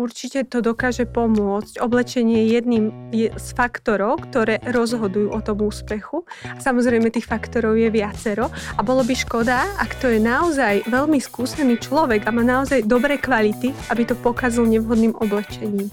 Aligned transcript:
Určite 0.00 0.48
to 0.48 0.64
dokáže 0.64 1.04
pomôcť. 1.04 1.76
Oblečenie 1.84 2.48
je 2.48 2.56
jedným 2.56 2.84
z 3.12 3.48
faktorov, 3.52 4.24
ktoré 4.24 4.56
rozhodujú 4.64 5.28
o 5.28 5.40
tom 5.44 5.60
úspechu. 5.60 6.24
Samozrejme, 6.56 7.12
tých 7.12 7.28
faktorov 7.28 7.76
je 7.76 7.92
viacero 7.92 8.48
a 8.48 8.80
bolo 8.80 9.04
by 9.04 9.12
škoda, 9.12 9.76
ak 9.76 10.00
to 10.00 10.08
je 10.08 10.16
naozaj 10.16 10.88
veľmi 10.88 11.20
skúsený 11.20 11.76
človek 11.84 12.24
a 12.24 12.32
má 12.32 12.40
naozaj 12.40 12.88
dobré 12.88 13.20
kvality, 13.20 13.76
aby 13.92 14.08
to 14.08 14.16
pokazil 14.16 14.64
nevhodným 14.64 15.12
oblečením. 15.20 15.92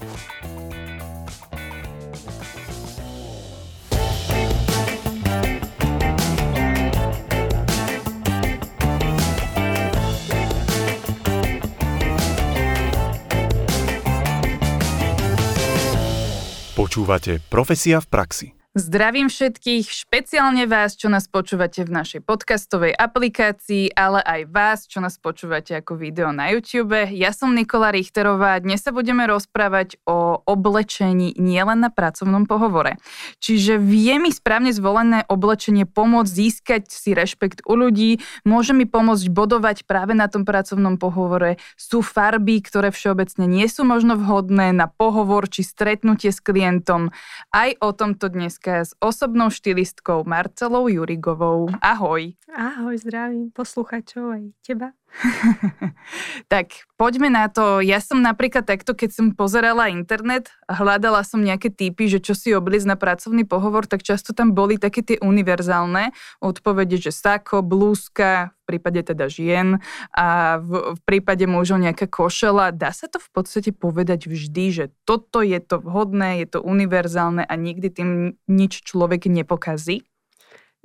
Počúvate 16.98 17.38
Profesia 17.46 18.02
v 18.02 18.06
praxi. 18.10 18.57
Zdravím 18.78 19.26
všetkých, 19.26 19.90
špeciálne 19.90 20.62
vás, 20.70 20.94
čo 20.94 21.10
nás 21.10 21.26
počúvate 21.26 21.82
v 21.82 21.90
našej 21.90 22.22
podcastovej 22.22 22.94
aplikácii, 22.94 23.90
ale 23.90 24.22
aj 24.22 24.40
vás, 24.54 24.78
čo 24.86 25.02
nás 25.02 25.18
počúvate 25.18 25.74
ako 25.74 25.98
video 25.98 26.30
na 26.30 26.54
YouTube. 26.54 26.94
Ja 27.10 27.34
som 27.34 27.58
Nikola 27.58 27.90
Richterová, 27.90 28.54
dnes 28.62 28.86
sa 28.86 28.94
budeme 28.94 29.26
rozprávať 29.26 29.98
o 30.06 30.46
oblečení 30.46 31.34
nielen 31.34 31.82
na 31.82 31.90
pracovnom 31.90 32.46
pohovore. 32.46 33.02
Čiže 33.42 33.82
vie 33.82 34.14
mi 34.22 34.30
správne 34.30 34.70
zvolené 34.70 35.26
oblečenie 35.26 35.82
pomôcť 35.82 36.30
získať 36.30 36.82
si 36.86 37.18
rešpekt 37.18 37.66
u 37.66 37.74
ľudí, 37.74 38.22
môže 38.46 38.78
mi 38.78 38.86
pomôcť 38.86 39.26
bodovať 39.26 39.90
práve 39.90 40.14
na 40.14 40.30
tom 40.30 40.46
pracovnom 40.46 41.02
pohovore. 41.02 41.58
Sú 41.74 41.98
farby, 41.98 42.62
ktoré 42.62 42.94
všeobecne 42.94 43.50
nie 43.50 43.66
sú 43.66 43.82
možno 43.82 44.14
vhodné 44.14 44.70
na 44.70 44.86
pohovor 44.86 45.50
či 45.50 45.66
stretnutie 45.66 46.30
s 46.30 46.38
klientom. 46.38 47.10
Aj 47.50 47.74
o 47.82 47.90
tomto 47.90 48.30
dneska 48.30 48.67
s 48.70 48.92
osobnou 49.00 49.50
štylistkou 49.50 50.24
Marcelou 50.24 50.88
Jurigovou. 50.88 51.68
Ahoj. 51.80 52.36
Ahoj, 52.52 52.94
zdravím 53.00 53.50
posluchačov 53.50 54.36
aj 54.36 54.44
teba. 54.60 54.92
tak 56.52 56.86
poďme 56.94 57.32
na 57.32 57.50
to. 57.50 57.82
Ja 57.82 57.98
som 57.98 58.22
napríklad 58.22 58.64
takto, 58.64 58.94
keď 58.94 59.10
som 59.10 59.26
pozerala 59.34 59.90
internet 59.90 60.54
a 60.70 60.78
hľadala 60.78 61.26
som 61.26 61.42
nejaké 61.42 61.72
typy, 61.74 62.06
že 62.06 62.22
čo 62.22 62.38
si 62.38 62.54
obliz 62.54 62.86
na 62.86 62.94
pracovný 62.94 63.42
pohovor, 63.42 63.88
tak 63.90 64.06
často 64.06 64.30
tam 64.30 64.54
boli 64.54 64.78
také 64.78 65.02
tie 65.02 65.16
univerzálne 65.18 66.14
odpovede, 66.38 67.00
že 67.00 67.10
sako, 67.10 67.66
blúzka, 67.66 68.54
v 68.68 68.76
prípade 68.76 69.00
teda 69.00 69.26
žien 69.32 69.80
a 70.12 70.60
v, 70.60 70.94
v 70.94 71.00
prípade 71.02 71.48
mužov 71.48 71.80
nejaká 71.82 72.06
košela. 72.06 72.70
Dá 72.70 72.92
sa 72.92 73.08
to 73.08 73.18
v 73.18 73.30
podstate 73.32 73.70
povedať 73.72 74.28
vždy, 74.28 74.64
že 74.70 74.84
toto 75.08 75.40
je 75.40 75.58
to 75.58 75.80
vhodné, 75.82 76.44
je 76.44 76.58
to 76.58 76.60
univerzálne 76.62 77.42
a 77.42 77.54
nikdy 77.56 77.88
tým 77.90 78.10
nič 78.46 78.84
človek 78.84 79.26
nepokazí? 79.26 80.04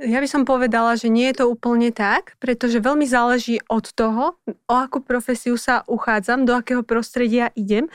Ja 0.02 0.18
by 0.18 0.26
som 0.26 0.42
povedala, 0.42 0.98
že 0.98 1.06
nie 1.06 1.30
je 1.30 1.46
to 1.46 1.54
úplne 1.54 1.94
tak, 1.94 2.34
pretože 2.42 2.82
veľmi 2.82 3.06
záleží 3.06 3.62
od 3.70 3.86
toho, 3.94 4.42
o 4.50 4.74
akú 4.74 5.06
profesiu 5.06 5.54
sa 5.54 5.86
uchádzam, 5.86 6.50
do 6.50 6.58
akého 6.58 6.82
prostredia 6.82 7.54
idem. 7.54 7.86
E, 7.86 7.92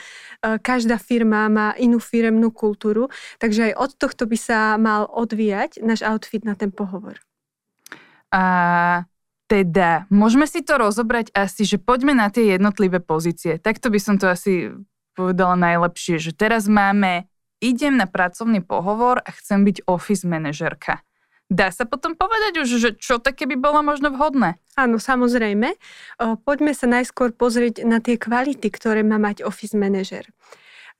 každá 0.62 0.94
firma 1.02 1.50
má 1.50 1.74
inú 1.74 1.98
firemnú 1.98 2.54
kultúru, 2.54 3.10
takže 3.42 3.74
aj 3.74 3.74
od 3.74 3.90
tohto 3.98 4.30
by 4.30 4.38
sa 4.38 4.78
mal 4.78 5.10
odvíjať 5.10 5.82
náš 5.82 6.06
outfit 6.06 6.46
na 6.46 6.54
ten 6.54 6.70
pohovor. 6.70 7.18
A 8.30 9.02
teda, 9.50 10.06
môžeme 10.06 10.46
si 10.46 10.62
to 10.62 10.78
rozobrať 10.78 11.34
asi, 11.34 11.66
že 11.66 11.82
poďme 11.82 12.14
na 12.14 12.30
tie 12.30 12.54
jednotlivé 12.54 13.02
pozície. 13.02 13.58
Takto 13.58 13.90
by 13.90 13.98
som 13.98 14.22
to 14.22 14.30
asi 14.30 14.70
povedala 15.18 15.58
najlepšie, 15.58 16.22
že 16.22 16.30
teraz 16.30 16.70
máme, 16.70 17.26
idem 17.58 17.98
na 17.98 18.06
pracovný 18.06 18.62
pohovor 18.62 19.18
a 19.18 19.34
chcem 19.34 19.66
byť 19.66 19.82
office 19.90 20.22
manažerka. 20.22 21.02
Dá 21.48 21.72
sa 21.72 21.88
potom 21.88 22.12
povedať 22.12 22.60
už, 22.60 22.68
že 22.76 22.90
čo 23.00 23.16
také 23.16 23.48
by 23.48 23.56
bolo 23.56 23.80
možno 23.80 24.12
vhodné? 24.12 24.60
Áno, 24.76 25.00
samozrejme. 25.00 25.80
Poďme 26.44 26.76
sa 26.76 26.84
najskôr 26.84 27.32
pozrieť 27.32 27.88
na 27.88 28.04
tie 28.04 28.20
kvality, 28.20 28.68
ktoré 28.68 29.00
má 29.00 29.16
mať 29.16 29.48
office 29.48 29.72
manažer 29.72 30.28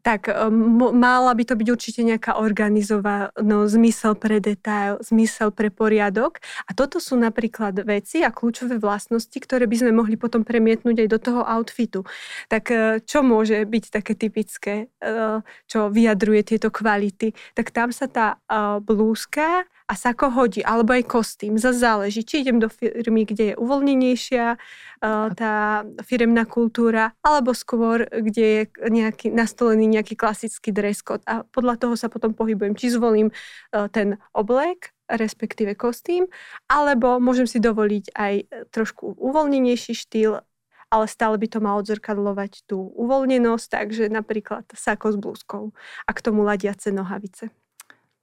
tak 0.02 0.30
m- 0.30 0.94
mala 0.94 1.34
by 1.34 1.44
to 1.44 1.54
byť 1.58 1.68
určite 1.68 2.00
nejaká 2.06 2.38
organizovaná, 2.38 3.34
no, 3.42 3.66
zmysel 3.66 4.14
pre 4.14 4.38
detail, 4.38 5.02
zmysel 5.02 5.50
pre 5.50 5.68
poriadok. 5.74 6.38
A 6.64 6.72
toto 6.72 7.02
sú 7.02 7.18
napríklad 7.18 7.76
veci 7.82 8.22
a 8.22 8.30
kľúčové 8.30 8.78
vlastnosti, 8.78 9.34
ktoré 9.34 9.66
by 9.66 9.76
sme 9.84 9.92
mohli 9.92 10.14
potom 10.14 10.46
premietnúť 10.46 10.96
aj 11.04 11.08
do 11.10 11.18
toho 11.18 11.42
outfitu. 11.42 12.06
Tak 12.46 12.64
e, 12.70 12.76
čo 13.04 13.26
môže 13.26 13.58
byť 13.66 13.84
také 13.90 14.12
typické, 14.14 14.74
e, 15.02 15.42
čo 15.66 15.90
vyjadruje 15.90 16.56
tieto 16.56 16.70
kvality? 16.70 17.34
Tak 17.58 17.74
tam 17.74 17.90
sa 17.90 18.06
tá 18.06 18.38
e, 18.46 18.78
blúzka 18.80 19.66
a 19.88 19.96
sako 19.96 20.28
hodí, 20.36 20.60
alebo 20.60 20.92
aj 20.92 21.08
kostým. 21.08 21.56
Zase 21.56 21.80
záleží, 21.80 22.20
či 22.20 22.44
idem 22.44 22.60
do 22.60 22.68
firmy, 22.68 23.24
kde 23.24 23.52
je 23.52 23.54
uvoľnenejšia 23.56 24.46
uh, 24.52 25.32
tá 25.32 25.82
firemná 26.04 26.44
kultúra, 26.44 27.16
alebo 27.24 27.56
skôr, 27.56 28.04
kde 28.04 28.44
je 28.44 28.62
nejaký, 28.84 29.32
nastolený 29.32 29.88
nejaký 29.88 30.12
klasický 30.12 30.76
dress 30.76 31.00
code. 31.00 31.24
A 31.24 31.40
podľa 31.40 31.80
toho 31.80 31.96
sa 31.96 32.12
potom 32.12 32.36
pohybujem, 32.36 32.76
či 32.76 32.92
zvolím 32.92 33.32
uh, 33.32 33.88
ten 33.88 34.20
oblek, 34.36 34.92
respektíve 35.08 35.72
kostým, 35.72 36.28
alebo 36.68 37.16
môžem 37.16 37.48
si 37.48 37.56
dovoliť 37.56 38.12
aj 38.12 38.34
trošku 38.68 39.16
uvoľnenejší 39.16 39.96
štýl, 39.96 40.44
ale 40.92 41.04
stále 41.08 41.40
by 41.40 41.48
to 41.48 41.64
malo 41.64 41.80
odzrkadlovať 41.80 42.68
tú 42.68 42.92
uvoľnenosť, 42.96 43.66
takže 43.72 44.04
napríklad 44.12 44.68
sako 44.76 45.06
s 45.12 45.16
blúzkou 45.16 45.64
a 46.04 46.10
k 46.12 46.20
tomu 46.20 46.44
ladiace 46.44 46.92
nohavice. 46.92 47.48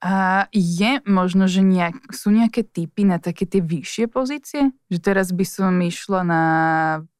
A 0.04 0.46
je 0.52 1.00
možno, 1.08 1.48
že 1.48 1.64
nejak, 1.64 2.12
sú 2.12 2.28
nejaké 2.28 2.68
typy 2.68 3.08
na 3.08 3.16
také 3.16 3.48
tie 3.48 3.64
vyššie 3.64 4.12
pozície? 4.12 4.76
Že 4.92 4.98
teraz 5.00 5.32
by 5.32 5.44
som 5.48 5.72
išla 5.80 6.20
na 6.20 6.42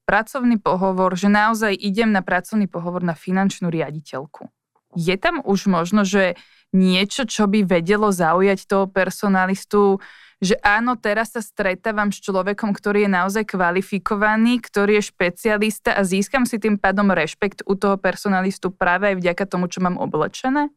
pracovný 0.05 0.61
pohovor, 0.61 1.17
že 1.17 1.33
naozaj 1.33 1.73
idem 1.73 2.13
na 2.13 2.21
pracovný 2.21 2.69
pohovor 2.69 3.03
na 3.03 3.17
finančnú 3.17 3.73
riaditeľku. 3.73 4.53
Je 4.95 5.17
tam 5.19 5.41
už 5.43 5.67
možno, 5.69 6.07
že 6.07 6.39
niečo, 6.71 7.25
čo 7.25 7.49
by 7.49 7.65
vedelo 7.65 8.13
zaujať 8.13 8.69
toho 8.69 8.87
personalistu, 8.87 9.99
že 10.37 10.61
áno, 10.61 11.01
teraz 11.01 11.33
sa 11.33 11.41
stretávam 11.41 12.13
s 12.13 12.21
človekom, 12.21 12.77
ktorý 12.77 13.09
je 13.09 13.11
naozaj 13.11 13.45
kvalifikovaný, 13.57 14.61
ktorý 14.61 15.01
je 15.01 15.09
špecialista 15.09 15.97
a 15.97 16.05
získam 16.05 16.45
si 16.45 16.61
tým 16.61 16.77
pádom 16.77 17.09
rešpekt 17.09 17.65
u 17.65 17.73
toho 17.73 17.97
personalistu 17.97 18.69
práve 18.69 19.13
aj 19.13 19.17
vďaka 19.17 19.45
tomu, 19.49 19.73
čo 19.73 19.81
mám 19.81 19.97
oblečené? 19.97 20.69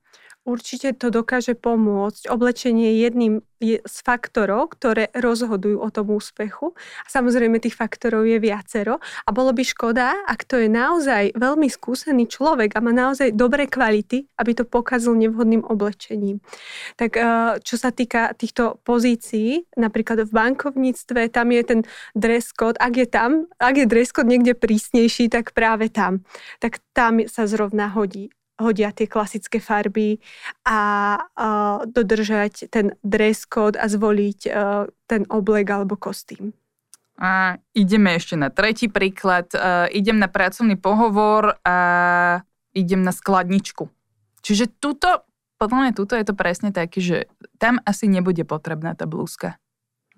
Určite 0.47 0.95
to 0.95 1.11
dokáže 1.11 1.53
pomôcť. 1.53 2.31
Oblečenie 2.31 2.95
je 2.95 2.97
jedným 3.05 3.33
z 3.61 3.97
faktorov, 4.07 4.71
ktoré 4.71 5.11
rozhodujú 5.11 5.83
o 5.83 5.89
tom 5.91 6.15
úspechu. 6.15 6.71
A 7.03 7.07
samozrejme 7.11 7.59
tých 7.59 7.75
faktorov 7.75 8.23
je 8.23 8.39
viacero. 8.39 9.03
A 9.27 9.29
bolo 9.35 9.51
by 9.51 9.63
škoda, 9.67 10.15
ak 10.25 10.47
to 10.47 10.55
je 10.63 10.71
naozaj 10.71 11.35
veľmi 11.35 11.67
skúsený 11.67 12.31
človek 12.31 12.71
a 12.73 12.79
má 12.79 12.95
naozaj 12.95 13.35
dobré 13.35 13.67
kvality, 13.67 14.31
aby 14.39 14.51
to 14.55 14.63
pokazil 14.63 15.11
nevhodným 15.19 15.67
oblečením. 15.67 16.39
Tak 16.95 17.11
eh, 17.19 17.59
čo 17.59 17.75
sa 17.75 17.91
týka 17.91 18.31
týchto 18.31 18.79
pozícií, 18.87 19.67
napríklad 19.75 20.23
v 20.23 20.31
bankovníctve, 20.31 21.35
tam 21.35 21.51
je 21.51 21.61
ten 21.67 21.79
dress 22.15 22.55
code. 22.55 22.79
Ak 22.79 22.95
je 22.95 23.05
tam, 23.11 23.51
ak 23.59 23.75
je 23.75 23.85
dress 23.85 24.15
code 24.15 24.31
niekde 24.31 24.55
prísnejší, 24.55 25.27
tak 25.27 25.51
práve 25.51 25.91
tam. 25.91 26.23
Tak 26.63 26.79
tam 26.95 27.19
sa 27.27 27.43
zrovna 27.43 27.91
hodí 27.91 28.31
hodia 28.59 28.91
tie 28.91 29.07
klasické 29.07 29.63
farby 29.63 30.19
a 30.67 30.79
uh, 31.17 31.87
dodržať 31.87 32.67
ten 32.67 32.93
dress 33.01 33.47
code 33.47 33.79
a 33.79 33.87
zvoliť 33.87 34.39
uh, 34.51 34.85
ten 35.07 35.23
oblek 35.31 35.71
alebo 35.71 35.95
kostým. 35.95 36.51
A 37.19 37.59
ideme 37.75 38.15
ešte 38.15 38.39
na 38.39 38.51
tretí 38.51 38.87
príklad. 38.91 39.51
Uh, 39.51 39.87
idem 39.91 40.19
na 40.19 40.27
pracovný 40.27 40.75
pohovor 40.75 41.59
a 41.63 41.77
idem 42.75 43.03
na 43.03 43.11
skladničku. 43.11 43.87
Čiže 44.39 44.71
tuto, 44.79 45.27
podľa 45.59 45.77
mňa 45.83 45.91
tuto 45.95 46.15
je 46.15 46.23
to 46.23 46.35
presne 46.35 46.71
taký, 46.71 46.99
že 47.03 47.17
tam 47.59 47.79
asi 47.83 48.07
nebude 48.07 48.47
potrebná 48.47 48.95
tá 48.95 49.03
blúzka 49.03 49.59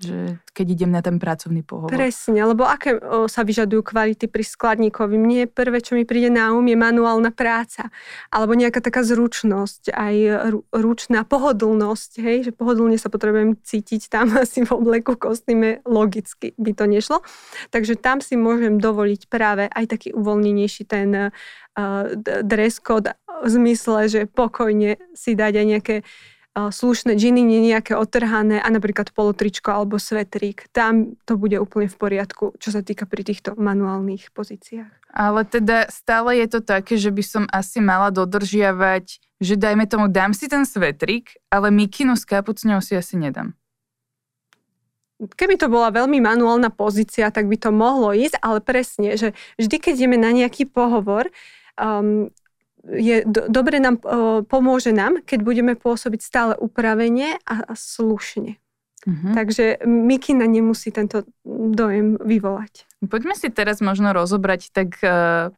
že 0.01 0.41
keď 0.51 0.65
idem 0.73 0.91
na 0.91 1.05
ten 1.05 1.21
pracovný 1.21 1.61
pohovor. 1.61 1.93
Presne, 1.93 2.41
lebo 2.43 2.65
aké 2.65 2.97
o, 2.97 3.29
sa 3.29 3.45
vyžadujú 3.45 3.93
kvality 3.93 4.25
pri 4.25 4.43
skladníkovi? 4.43 5.15
Mne 5.15 5.47
prvé, 5.47 5.79
čo 5.79 5.93
mi 5.93 6.03
príde 6.03 6.33
na 6.33 6.51
um, 6.51 6.65
je 6.65 6.73
manuálna 6.73 7.29
práca. 7.29 7.93
Alebo 8.33 8.57
nejaká 8.57 8.81
taká 8.81 9.05
zručnosť, 9.05 9.93
aj 9.93 10.15
ručná 10.73 11.23
pohodlnosť, 11.23 12.11
hej, 12.19 12.37
že 12.49 12.51
pohodlne 12.51 12.97
sa 12.97 13.07
potrebujem 13.13 13.55
cítiť 13.61 14.09
tam 14.09 14.33
asi 14.41 14.65
v 14.65 14.73
obleku 14.73 15.13
kostýme, 15.15 15.85
logicky 15.85 16.57
by 16.57 16.71
to 16.73 16.85
nešlo. 16.89 17.17
Takže 17.69 17.95
tam 18.01 18.19
si 18.19 18.35
môžem 18.35 18.81
dovoliť 18.81 19.29
práve 19.29 19.69
aj 19.69 19.85
taký 19.87 20.09
uvoľnenejší 20.17 20.83
ten 20.89 21.31
uh, 21.31 22.03
dress 22.43 22.81
code 22.81 23.13
v 23.41 23.47
zmysle, 23.47 24.09
že 24.09 24.21
pokojne 24.25 24.97
si 25.13 25.37
dať 25.37 25.53
aj 25.55 25.65
nejaké 25.65 25.95
slušné 26.55 27.15
džiny, 27.15 27.39
nie 27.47 27.63
nejaké 27.63 27.95
otrhané 27.95 28.59
a 28.59 28.67
napríklad 28.67 29.15
polotričko 29.15 29.71
alebo 29.71 29.95
svetrík. 29.95 30.67
Tam 30.75 31.15
to 31.23 31.39
bude 31.39 31.55
úplne 31.55 31.87
v 31.87 31.95
poriadku, 31.95 32.59
čo 32.59 32.69
sa 32.75 32.83
týka 32.83 33.07
pri 33.07 33.23
týchto 33.23 33.55
manuálnych 33.55 34.35
pozíciách. 34.35 34.91
Ale 35.15 35.47
teda 35.47 35.87
stále 35.87 36.39
je 36.43 36.47
to 36.51 36.59
také, 36.59 36.99
že 36.99 37.11
by 37.11 37.23
som 37.23 37.43
asi 37.51 37.79
mala 37.79 38.11
dodržiavať, 38.11 39.19
že 39.39 39.55
dajme 39.55 39.87
tomu, 39.87 40.11
dám 40.11 40.35
si 40.35 40.51
ten 40.51 40.67
svetrík, 40.67 41.39
ale 41.47 41.71
mikinu 41.71 42.19
s 42.19 42.27
kapucňou 42.27 42.83
si 42.83 42.99
asi 42.99 43.15
nedám. 43.15 43.55
Keby 45.21 45.55
to 45.55 45.69
bola 45.69 45.93
veľmi 45.93 46.17
manuálna 46.17 46.73
pozícia, 46.73 47.29
tak 47.29 47.45
by 47.45 47.53
to 47.53 47.69
mohlo 47.69 48.09
ísť, 48.09 48.41
ale 48.41 48.57
presne, 48.57 49.13
že 49.15 49.37
vždy, 49.61 49.77
keď 49.77 49.93
ideme 49.93 50.17
na 50.17 50.33
nejaký 50.33 50.65
pohovor, 50.65 51.29
um, 51.77 52.33
je 52.85 53.21
do, 53.25 53.45
dobre 53.45 53.77
nám, 53.77 54.01
pomôže 54.49 54.89
nám, 54.89 55.21
keď 55.21 55.39
budeme 55.45 55.73
pôsobiť 55.77 56.21
stále 56.21 56.53
upravenie 56.57 57.37
a, 57.45 57.65
a 57.69 57.73
slušne. 57.77 58.57
Uh-huh. 59.01 59.33
Takže 59.33 59.81
mikina 59.85 60.45
nemusí 60.45 60.93
tento 60.93 61.25
dojem 61.45 62.21
vyvolať. 62.21 62.85
Poďme 63.01 63.33
si 63.33 63.49
teraz 63.49 63.81
možno 63.81 64.13
rozobrať 64.13 64.69
tak 64.69 64.93
uh, 65.01 65.49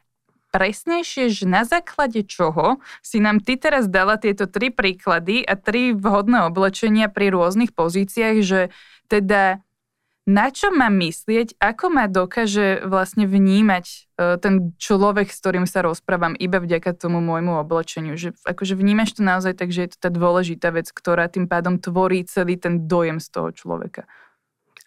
presnejšie, 0.56 1.28
že 1.28 1.44
na 1.44 1.68
základe 1.68 2.24
čoho 2.24 2.80
si 3.04 3.20
nám 3.20 3.44
ty 3.44 3.60
teraz 3.60 3.92
dala 3.92 4.16
tieto 4.16 4.48
tri 4.48 4.72
príklady 4.72 5.44
a 5.44 5.60
tri 5.60 5.92
vhodné 5.92 6.48
oblečenia 6.48 7.12
pri 7.12 7.36
rôznych 7.36 7.76
pozíciách, 7.76 8.38
že 8.46 8.62
teda 9.12 9.60
na 10.24 10.48
čo 10.56 10.72
mám 10.72 10.96
myslieť, 11.04 11.60
ako 11.60 11.86
ma 11.92 12.08
dokáže 12.08 12.88
vlastne 12.88 13.28
vnímať 13.28 13.86
uh, 13.86 14.40
ten 14.40 14.72
človek, 14.80 15.28
s 15.28 15.40
ktorým 15.44 15.68
sa 15.68 15.84
rozprávam 15.84 16.32
iba 16.40 16.64
vďaka 16.64 16.96
tomu 16.96 17.20
môjmu 17.20 17.60
oblečeniu. 17.60 18.16
Že 18.16 18.40
akože 18.48 18.80
vnímaš 18.80 19.20
to 19.20 19.22
naozaj 19.28 19.60
tak, 19.60 19.76
že 19.76 19.88
je 19.88 19.90
to 19.96 20.08
tá 20.08 20.10
dôležitá 20.10 20.72
vec, 20.72 20.88
ktorá 20.88 21.28
tým 21.28 21.52
pádom 21.52 21.76
tvorí 21.76 22.24
celý 22.24 22.56
ten 22.56 22.88
dojem 22.88 23.20
z 23.20 23.28
toho 23.36 23.52
človeka. 23.52 24.08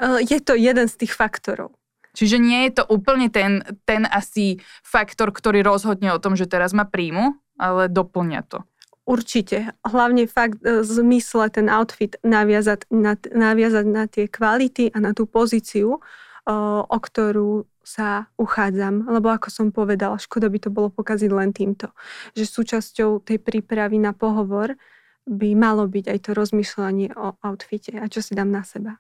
Uh, 0.01 0.25
je 0.25 0.41
to 0.41 0.57
jeden 0.57 0.89
z 0.89 1.05
tých 1.05 1.13
faktorov. 1.13 1.77
Čiže 2.17 2.41
nie 2.41 2.65
je 2.69 2.81
to 2.81 2.85
úplne 2.89 3.29
ten, 3.29 3.61
ten 3.85 4.09
asi 4.09 4.65
faktor, 4.81 5.37
ktorý 5.37 5.61
rozhodne 5.61 6.17
o 6.17 6.23
tom, 6.23 6.33
že 6.33 6.49
teraz 6.49 6.73
ma 6.73 6.89
príjmu, 6.89 7.37
ale 7.61 7.93
doplňa 7.93 8.41
to. 8.49 8.65
Určite. 9.07 9.79
Hlavne 9.87 10.27
fakt 10.27 10.59
e, 10.67 10.83
zmysle 10.83 11.47
ten 11.55 11.71
outfit 11.71 12.19
naviazať 12.27 12.91
na, 12.91 13.15
naviazať 13.15 13.87
na 13.87 14.11
tie 14.11 14.27
kvality 14.27 14.91
a 14.91 14.99
na 14.99 15.15
tú 15.15 15.31
pozíciu, 15.31 15.97
e, 15.97 16.01
o 16.83 16.99
ktorú 16.99 17.71
sa 17.87 18.27
uchádzam. 18.35 19.07
Lebo 19.07 19.31
ako 19.31 19.49
som 19.55 19.67
povedala, 19.71 20.19
škoda 20.19 20.51
by 20.51 20.59
to 20.59 20.75
bolo 20.75 20.91
pokaziť 20.91 21.31
len 21.31 21.55
týmto. 21.55 21.95
Že 22.35 22.45
súčasťou 22.51 23.23
tej 23.23 23.39
prípravy 23.39 24.03
na 24.03 24.11
pohovor 24.11 24.75
by 25.23 25.55
malo 25.55 25.87
byť 25.87 26.11
aj 26.11 26.19
to 26.27 26.31
rozmýšľanie 26.35 27.15
o 27.15 27.39
outfite 27.47 27.95
a 27.95 28.11
čo 28.11 28.19
si 28.19 28.35
dám 28.35 28.51
na 28.51 28.67
seba. 28.67 28.99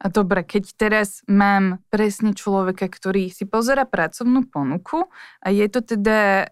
A 0.00 0.08
dobre, 0.08 0.44
keď 0.44 0.64
teraz 0.80 1.20
mám 1.28 1.84
presne 1.92 2.32
človeka, 2.32 2.88
ktorý 2.88 3.28
si 3.28 3.44
pozera 3.44 3.84
pracovnú 3.84 4.48
ponuku 4.48 5.08
a 5.44 5.48
je 5.52 5.68
to 5.68 5.84
teda 5.84 6.48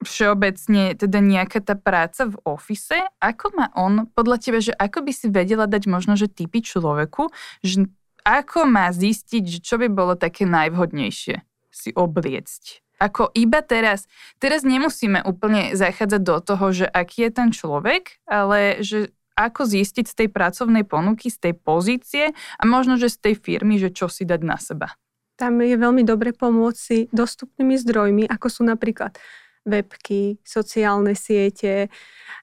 všeobecne 0.00 0.96
teda 0.96 1.18
nejaká 1.20 1.60
tá 1.60 1.76
práca 1.76 2.28
v 2.28 2.36
ofise, 2.48 2.96
ako 3.20 3.46
má 3.52 3.68
on, 3.76 4.08
podľa 4.16 4.36
teba, 4.40 4.58
že 4.58 4.72
ako 4.72 5.04
by 5.04 5.12
si 5.12 5.26
vedela 5.28 5.68
dať 5.68 5.84
možno, 5.86 6.16
že 6.16 6.32
typy 6.32 6.64
človeku, 6.64 7.28
že 7.60 7.84
ako 8.24 8.68
má 8.68 8.88
zistiť, 8.92 9.42
že 9.44 9.58
čo 9.60 9.80
by 9.80 9.88
bolo 9.92 10.16
také 10.16 10.44
najvhodnejšie 10.48 11.44
si 11.70 11.90
obliecť? 11.92 12.84
Ako 13.00 13.32
iba 13.32 13.64
teraz, 13.64 14.04
teraz 14.36 14.60
nemusíme 14.60 15.24
úplne 15.24 15.72
zachádzať 15.72 16.20
do 16.20 16.36
toho, 16.44 16.66
že 16.68 16.86
aký 16.88 17.28
je 17.28 17.30
ten 17.32 17.48
človek, 17.48 18.20
ale 18.28 18.84
že 18.84 19.08
ako 19.40 19.64
zistiť 19.64 20.04
z 20.04 20.14
tej 20.20 20.28
pracovnej 20.28 20.84
ponuky, 20.84 21.32
z 21.32 21.48
tej 21.48 21.54
pozície 21.56 22.36
a 22.36 22.62
možno, 22.68 23.00
že 23.00 23.08
z 23.08 23.30
tej 23.30 23.34
firmy, 23.40 23.80
že 23.80 23.88
čo 23.88 24.12
si 24.12 24.28
dať 24.28 24.40
na 24.44 24.60
seba. 24.60 24.92
Tam 25.40 25.56
je 25.64 25.72
veľmi 25.80 26.04
dobre 26.04 26.36
pomôcť 26.36 26.76
si 26.76 26.98
dostupnými 27.08 27.80
zdrojmi, 27.80 28.28
ako 28.28 28.46
sú 28.52 28.62
napríklad 28.68 29.16
webky, 29.66 30.40
sociálne 30.44 31.12
siete. 31.14 31.92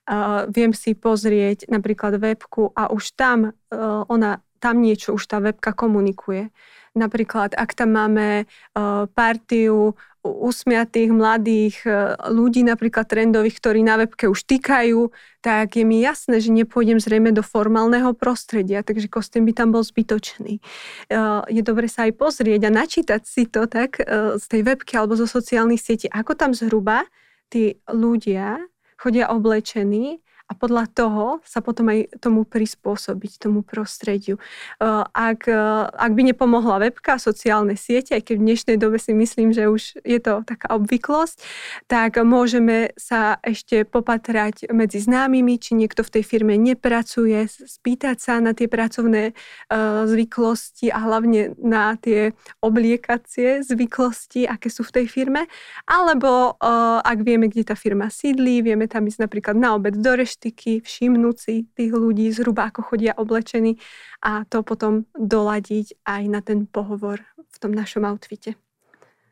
Uh, 0.08 0.48
viem 0.54 0.72
si 0.72 0.94
pozrieť 0.96 1.68
napríklad 1.68 2.22
webku 2.22 2.72
a 2.78 2.90
už 2.94 3.18
tam 3.18 3.52
uh, 3.52 4.04
ona 4.08 4.40
tam 4.58 4.82
niečo 4.82 5.14
už 5.14 5.24
tá 5.30 5.38
webka 5.38 5.74
komunikuje. 5.74 6.50
Napríklad, 6.98 7.54
ak 7.54 7.78
tam 7.78 7.94
máme 7.94 8.50
uh, 8.50 9.06
partiu 9.14 9.94
usmiatých 10.28 11.10
mladých 11.16 11.76
uh, 11.88 12.20
ľudí, 12.28 12.68
napríklad 12.68 13.08
trendových, 13.08 13.58
ktorí 13.58 13.82
na 13.82 13.96
webke 14.02 14.28
už 14.28 14.44
týkajú, 14.44 15.10
tak 15.40 15.80
je 15.80 15.88
mi 15.88 16.04
jasné, 16.04 16.44
že 16.44 16.52
nepôjdem 16.52 17.00
zrejme 17.00 17.32
do 17.32 17.42
formálneho 17.42 18.12
prostredia, 18.12 18.84
takže 18.84 19.08
kostým 19.08 19.48
by 19.48 19.54
tam 19.56 19.72
bol 19.72 19.82
zbytočný. 19.82 20.60
Uh, 21.08 21.42
je 21.48 21.64
dobre 21.64 21.88
sa 21.88 22.06
aj 22.06 22.20
pozrieť 22.20 22.68
a 22.68 22.72
načítať 22.84 23.22
si 23.24 23.48
to 23.48 23.66
tak 23.66 24.00
z 24.38 24.46
tej 24.48 24.62
webky 24.68 25.00
alebo 25.00 25.16
zo 25.16 25.26
sociálnych 25.30 25.80
sietí, 25.80 26.08
ako 26.12 26.36
tam 26.36 26.52
zhruba 26.52 27.08
tí 27.48 27.80
ľudia 27.88 28.60
chodia 28.98 29.30
oblečení 29.32 30.20
a 30.48 30.56
podľa 30.56 30.88
toho 30.96 31.44
sa 31.44 31.60
potom 31.60 31.92
aj 31.92 32.24
tomu 32.24 32.48
prispôsobiť, 32.48 33.44
tomu 33.44 33.68
prostrediu. 33.68 34.40
Eh, 34.80 35.04
ak, 35.04 35.52
eh, 35.52 35.60
ak 35.92 36.12
by 36.16 36.22
nepomohla 36.32 36.80
webka, 36.80 37.20
sociálne 37.20 37.76
siete, 37.76 38.16
aj 38.16 38.32
keď 38.32 38.36
v 38.40 38.46
dnešnej 38.48 38.78
dobe 38.80 38.96
si 38.96 39.12
myslím, 39.12 39.52
že 39.52 39.68
už 39.68 40.00
je 40.08 40.20
to 40.24 40.48
taká 40.48 40.72
obvyklosť, 40.80 41.44
tak 41.92 42.16
môžeme 42.24 42.96
sa 42.96 43.44
ešte 43.44 43.84
popatrať 43.84 44.72
medzi 44.72 45.04
známymi, 45.04 45.60
či 45.60 45.76
niekto 45.76 46.08
v 46.08 46.14
tej 46.16 46.24
firme 46.24 46.56
nepracuje, 46.56 47.52
spýtať 47.52 48.16
sa 48.16 48.40
na 48.40 48.56
tie 48.56 48.72
pracovné 48.72 49.36
eh, 49.36 49.76
zvyklosti 50.08 50.96
a 50.96 51.04
hlavne 51.04 51.60
na 51.60 52.00
tie 52.00 52.32
obliekacie 52.64 53.68
zvyklosti, 53.68 54.48
aké 54.48 54.72
sú 54.72 54.88
v 54.88 55.04
tej 55.04 55.06
firme. 55.12 55.52
Alebo 55.84 56.56
ak 57.04 57.20
vieme, 57.26 57.50
kde 57.50 57.74
tá 57.74 57.76
firma 57.76 58.08
sídlí, 58.08 58.62
vieme 58.64 58.86
tam 58.86 59.08
ísť 59.08 59.28
napríklad 59.28 59.56
na 59.58 59.76
obed 59.76 59.98
do 59.98 60.14
reš 60.14 60.37
štiky, 60.38 60.86
všimnúť 60.86 61.36
si 61.42 61.66
tých 61.74 61.92
ľudí 61.98 62.30
zhruba 62.30 62.70
ako 62.70 62.86
chodia 62.86 63.18
oblečení 63.18 63.82
a 64.22 64.46
to 64.46 64.62
potom 64.62 65.10
doladiť 65.18 66.06
aj 66.06 66.24
na 66.30 66.46
ten 66.46 66.70
pohovor 66.70 67.26
v 67.36 67.58
tom 67.58 67.74
našom 67.74 68.06
outfite. 68.06 68.54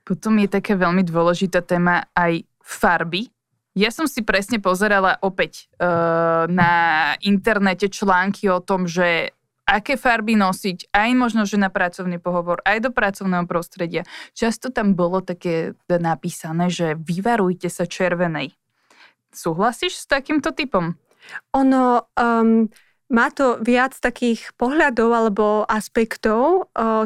Potom 0.02 0.42
je 0.42 0.50
taká 0.50 0.74
veľmi 0.74 1.06
dôležitá 1.06 1.62
téma 1.62 2.10
aj 2.18 2.46
farby. 2.62 3.30
Ja 3.78 3.94
som 3.94 4.10
si 4.10 4.26
presne 4.26 4.58
pozerala 4.58 5.22
opäť 5.22 5.70
uh, 5.78 6.50
na 6.50 6.74
internete 7.22 7.92
články 7.92 8.50
o 8.50 8.64
tom, 8.64 8.90
že 8.90 9.36
aké 9.66 9.98
farby 9.98 10.38
nosiť, 10.38 10.94
aj 10.94 11.10
možno, 11.18 11.42
že 11.44 11.58
na 11.58 11.74
pracovný 11.74 12.22
pohovor, 12.22 12.62
aj 12.64 12.86
do 12.86 12.90
pracovného 12.94 13.50
prostredia. 13.50 14.06
Často 14.38 14.70
tam 14.70 14.94
bolo 14.94 15.26
také 15.26 15.74
napísané, 15.90 16.70
že 16.70 16.94
vyvarujte 16.94 17.68
sa 17.68 17.90
červenej. 17.90 18.54
Súhlasíš 19.36 20.00
s 20.00 20.06
takýmto 20.08 20.56
typom? 20.56 20.96
Ono 21.52 22.08
um, 22.16 22.72
má 23.12 23.28
to 23.36 23.60
viac 23.60 23.94
takých 24.00 24.56
pohľadov 24.56 25.10
alebo 25.12 25.46
aspektov. 25.68 26.72
Uh, 26.72 27.06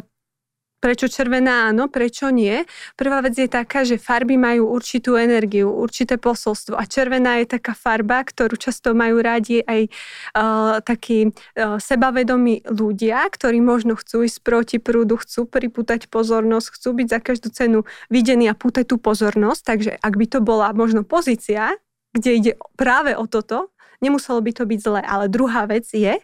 prečo 0.79 1.11
červená 1.11 1.67
áno, 1.67 1.91
prečo 1.91 2.31
nie. 2.31 2.63
Prvá 2.95 3.19
vec 3.19 3.35
je 3.35 3.51
taká, 3.51 3.83
že 3.83 3.99
farby 3.99 4.39
majú 4.39 4.71
určitú 4.71 5.19
energiu, 5.19 5.67
určité 5.67 6.15
posolstvo 6.15 6.79
a 6.79 6.87
červená 6.87 7.43
je 7.43 7.51
taká 7.59 7.75
farba, 7.75 8.23
ktorú 8.23 8.55
často 8.55 8.95
majú 8.95 9.19
rádi 9.19 9.59
aj 9.59 9.91
uh, 10.39 10.79
takí 10.79 11.35
uh, 11.35 11.77
sebavedomí 11.77 12.63
ľudia, 12.63 13.27
ktorí 13.27 13.59
možno 13.59 13.99
chcú 13.99 14.23
ísť 14.23 14.39
proti 14.39 14.77
prúdu, 14.79 15.19
chcú 15.19 15.43
pripútať 15.51 16.07
pozornosť, 16.07 16.79
chcú 16.79 16.89
byť 16.95 17.07
za 17.11 17.19
každú 17.19 17.47
cenu 17.51 17.79
videní 18.07 18.47
a 18.47 18.55
pútať 18.55 18.87
tú 18.87 18.95
pozornosť. 18.95 19.61
Takže 19.67 19.91
ak 19.99 20.13
by 20.15 20.25
to 20.31 20.39
bola 20.39 20.71
možno 20.71 21.03
pozícia, 21.03 21.75
kde 22.13 22.29
ide 22.35 22.51
práve 22.75 23.13
o 23.13 23.29
toto, 23.29 23.69
nemuselo 24.01 24.39
by 24.41 24.51
to 24.55 24.63
byť 24.65 24.79
zle. 24.79 25.01
Ale 25.03 25.31
druhá 25.31 25.67
vec 25.67 25.87
je, 25.91 26.17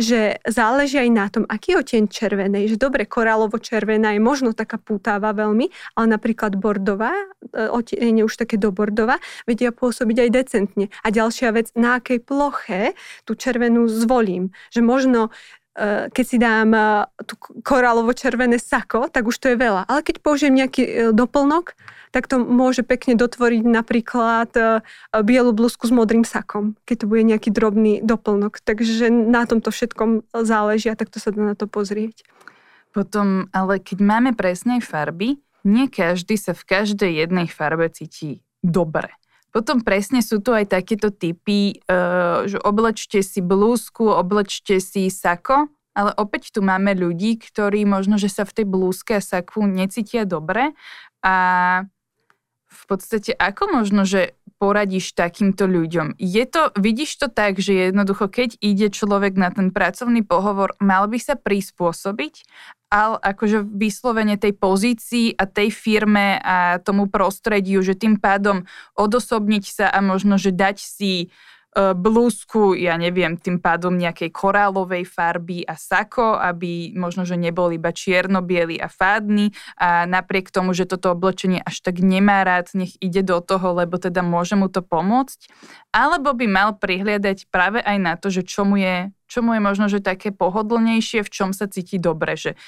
že 0.00 0.40
záleží 0.48 0.96
aj 0.96 1.10
na 1.12 1.26
tom, 1.28 1.44
aký 1.44 1.76
je 1.76 2.00
ten 2.00 2.06
červenej. 2.08 2.72
Že 2.72 2.76
dobre, 2.80 3.02
korálovo-červená 3.04 4.16
je 4.16 4.22
možno 4.22 4.56
taká 4.56 4.80
pútava 4.80 5.36
veľmi, 5.36 5.68
ale 5.98 6.06
napríklad 6.08 6.56
bordová, 6.56 7.12
e, 7.12 7.68
otiene 7.68 8.24
už 8.24 8.40
také 8.40 8.56
do 8.56 8.72
bordova, 8.72 9.20
vedia 9.44 9.74
pôsobiť 9.74 10.16
aj 10.26 10.30
decentne. 10.32 10.86
A 11.04 11.08
ďalšia 11.12 11.52
vec, 11.52 11.68
na 11.76 12.00
akej 12.00 12.24
ploche 12.24 12.96
tú 13.28 13.36
červenú 13.36 13.90
zvolím. 13.90 14.54
Že 14.72 14.80
možno 14.80 15.20
e, 15.76 16.08
keď 16.08 16.24
si 16.24 16.36
dám 16.40 16.70
e, 16.72 16.82
tú 17.28 17.34
korálovo-červené 17.60 18.56
sako, 18.56 19.12
tak 19.12 19.28
už 19.28 19.36
to 19.36 19.52
je 19.52 19.56
veľa. 19.60 19.84
Ale 19.84 20.00
keď 20.00 20.24
použijem 20.24 20.56
nejaký 20.56 21.12
doplnok, 21.12 21.76
tak 22.10 22.26
to 22.26 22.42
môže 22.42 22.82
pekne 22.82 23.14
dotvoriť 23.14 23.62
napríklad 23.62 24.50
e, 24.58 24.62
bielu 25.22 25.54
blúzku 25.54 25.86
s 25.86 25.94
modrým 25.94 26.26
sakom, 26.26 26.74
keď 26.82 27.06
to 27.06 27.06
bude 27.06 27.22
nejaký 27.22 27.54
drobný 27.54 28.02
doplnok. 28.02 28.58
Takže 28.62 29.10
na 29.10 29.46
tomto 29.46 29.70
všetkom 29.70 30.26
záleží 30.34 30.90
a 30.90 30.98
takto 30.98 31.22
sa 31.22 31.30
dá 31.30 31.42
na 31.42 31.54
to 31.54 31.70
pozrieť. 31.70 32.26
Potom, 32.90 33.46
ale 33.54 33.78
keď 33.78 33.98
máme 34.02 34.30
presnej 34.34 34.82
farby, 34.82 35.38
nie 35.62 35.86
každý 35.86 36.34
sa 36.34 36.50
v 36.50 36.66
každej 36.66 37.22
jednej 37.22 37.46
farbe 37.46 37.86
cíti 37.92 38.42
dobre. 38.64 39.14
Potom 39.50 39.82
presne 39.82 40.22
sú 40.22 40.38
tu 40.38 40.54
aj 40.54 40.70
takéto 40.70 41.10
typy, 41.10 41.82
uh, 41.90 42.46
že 42.46 42.58
oblečte 42.62 43.18
si 43.22 43.42
blúzku, 43.42 44.06
oblečte 44.06 44.78
si 44.78 45.10
sako, 45.10 45.66
ale 45.90 46.14
opäť 46.14 46.54
tu 46.54 46.62
máme 46.62 46.94
ľudí, 46.94 47.34
ktorí 47.38 47.82
možno, 47.82 48.14
že 48.14 48.30
sa 48.30 48.46
v 48.46 48.62
tej 48.62 48.66
blúzke 48.66 49.18
a 49.18 49.22
saku 49.22 49.66
necítia 49.66 50.22
dobre 50.22 50.70
a 51.20 51.34
v 52.70 52.82
podstate 52.86 53.34
ako 53.34 53.82
možno, 53.82 54.06
že 54.06 54.38
poradíš 54.62 55.18
takýmto 55.18 55.66
ľuďom? 55.66 56.14
Je 56.20 56.44
to, 56.46 56.70
vidíš 56.78 57.18
to 57.18 57.26
tak, 57.26 57.58
že 57.58 57.90
jednoducho, 57.90 58.30
keď 58.30 58.56
ide 58.62 58.94
človek 58.94 59.34
na 59.34 59.50
ten 59.50 59.74
pracovný 59.74 60.22
pohovor, 60.22 60.78
mal 60.78 61.10
by 61.10 61.18
sa 61.18 61.34
prispôsobiť 61.34 62.46
ale 62.90 63.22
akože 63.22 63.62
vyslovene 63.70 64.34
tej 64.34 64.58
pozícii 64.58 65.38
a 65.38 65.46
tej 65.46 65.70
firme 65.70 66.42
a 66.42 66.82
tomu 66.82 67.06
prostrediu, 67.06 67.86
že 67.86 67.94
tým 67.94 68.18
pádom 68.18 68.66
odosobniť 68.98 69.64
sa 69.64 69.86
a 69.94 70.02
možno, 70.02 70.34
že 70.42 70.50
dať 70.50 70.82
si 70.82 71.30
blúzku, 71.74 72.74
ja 72.74 72.98
neviem, 72.98 73.38
tým 73.38 73.62
pádom 73.62 73.94
nejakej 73.94 74.34
korálovej 74.34 75.06
farby 75.06 75.62
a 75.62 75.78
sako, 75.78 76.34
aby 76.34 76.90
možno, 76.98 77.22
že 77.22 77.38
nebol 77.38 77.70
iba 77.70 77.94
čierno 77.94 78.42
a 78.42 78.88
fádny 78.90 79.54
a 79.78 80.02
napriek 80.10 80.50
tomu, 80.50 80.74
že 80.74 80.90
toto 80.90 81.14
oblečenie 81.14 81.62
až 81.62 81.78
tak 81.86 82.02
nemá 82.02 82.42
rád, 82.42 82.74
nech 82.74 82.98
ide 82.98 83.22
do 83.22 83.38
toho, 83.38 83.70
lebo 83.78 84.02
teda 84.02 84.26
môže 84.26 84.58
mu 84.58 84.66
to 84.66 84.82
pomôcť. 84.82 85.46
Alebo 85.94 86.34
by 86.34 86.46
mal 86.50 86.74
prihliadať 86.74 87.46
práve 87.54 87.78
aj 87.78 87.96
na 88.02 88.18
to, 88.18 88.34
že 88.34 88.42
čo 88.42 88.66
mu 88.66 88.74
je, 88.74 89.14
čo 89.30 89.46
mu 89.46 89.54
je 89.54 89.62
možno, 89.62 89.86
že 89.86 90.02
také 90.02 90.34
pohodlnejšie, 90.34 91.22
v 91.22 91.30
čom 91.30 91.50
sa 91.54 91.70
cíti 91.70 92.02
dobre, 92.02 92.34
že 92.34 92.58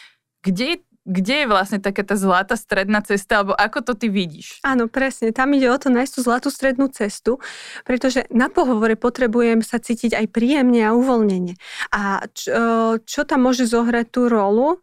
kde 0.47 0.87
kde 1.02 1.44
je 1.44 1.47
vlastne 1.50 1.82
taká 1.82 2.06
tá 2.06 2.14
zlatá 2.14 2.54
stredná 2.54 3.02
cesta, 3.02 3.42
alebo 3.42 3.59
ako 3.59 3.82
to 3.82 3.92
ty 3.99 4.06
vidíš? 4.06 4.62
Áno, 4.62 4.87
presne. 4.87 5.35
Tam 5.35 5.50
ide 5.50 5.66
o 5.66 5.78
to 5.78 5.90
nájsť 5.90 6.12
tú 6.14 6.21
zlatú 6.23 6.49
strednú 6.49 6.87
cestu, 6.94 7.42
pretože 7.82 8.23
na 8.30 8.47
pohovore 8.47 8.94
potrebujem 8.94 9.66
sa 9.66 9.82
cítiť 9.82 10.14
aj 10.14 10.26
príjemne 10.30 10.80
a 10.87 10.94
uvoľnenie. 10.94 11.59
A 11.90 12.23
čo, 12.30 12.99
čo 13.02 13.21
tam 13.26 13.50
môže 13.50 13.66
zohrať 13.66 14.06
tú 14.14 14.30
rolu? 14.30 14.78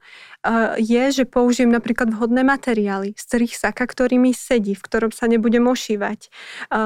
Je, 0.79 1.03
že 1.11 1.27
použijem 1.27 1.67
napríklad 1.67 2.15
vhodné 2.15 2.47
materiály. 2.47 3.11
Strih 3.19 3.51
saka, 3.51 3.83
ktorý 3.83 4.15
mi 4.15 4.31
sedí, 4.31 4.71
v 4.71 4.81
ktorom 4.81 5.11
sa 5.11 5.27
nebudem 5.27 5.67
ošívať. 5.67 6.31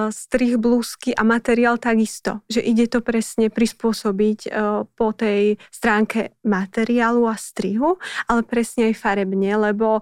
Strih 0.10 0.58
blúzky 0.58 1.14
a 1.14 1.22
materiál 1.22 1.78
takisto. 1.78 2.42
Že 2.50 2.62
ide 2.66 2.86
to 2.90 3.06
presne 3.06 3.54
prispôsobiť 3.54 4.50
po 4.98 5.08
tej 5.14 5.62
stránke 5.70 6.34
materiálu 6.42 7.30
a 7.30 7.38
strihu, 7.38 8.02
ale 8.26 8.42
presne 8.42 8.90
aj 8.90 8.96
farebne, 8.98 9.54
lebo 9.54 10.02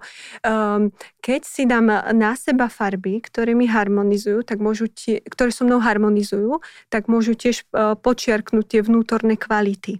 keď 1.20 1.42
si 1.44 1.68
dám 1.68 1.92
na 2.16 2.40
seba 2.40 2.72
farby, 2.72 3.20
ktoré 3.20 3.52
mi 3.52 3.68
harmonizujú, 3.68 4.48
tak 4.48 4.64
môžu 4.64 4.88
tie, 4.88 5.20
ktoré 5.28 5.52
so 5.52 5.68
mnou 5.68 5.84
harmonizujú, 5.84 6.64
tak 6.88 7.12
môžu 7.12 7.36
tiež 7.36 7.68
počiarknúť 8.00 8.66
tie 8.66 8.82
vnútorné 8.82 9.36
kvality. 9.36 10.00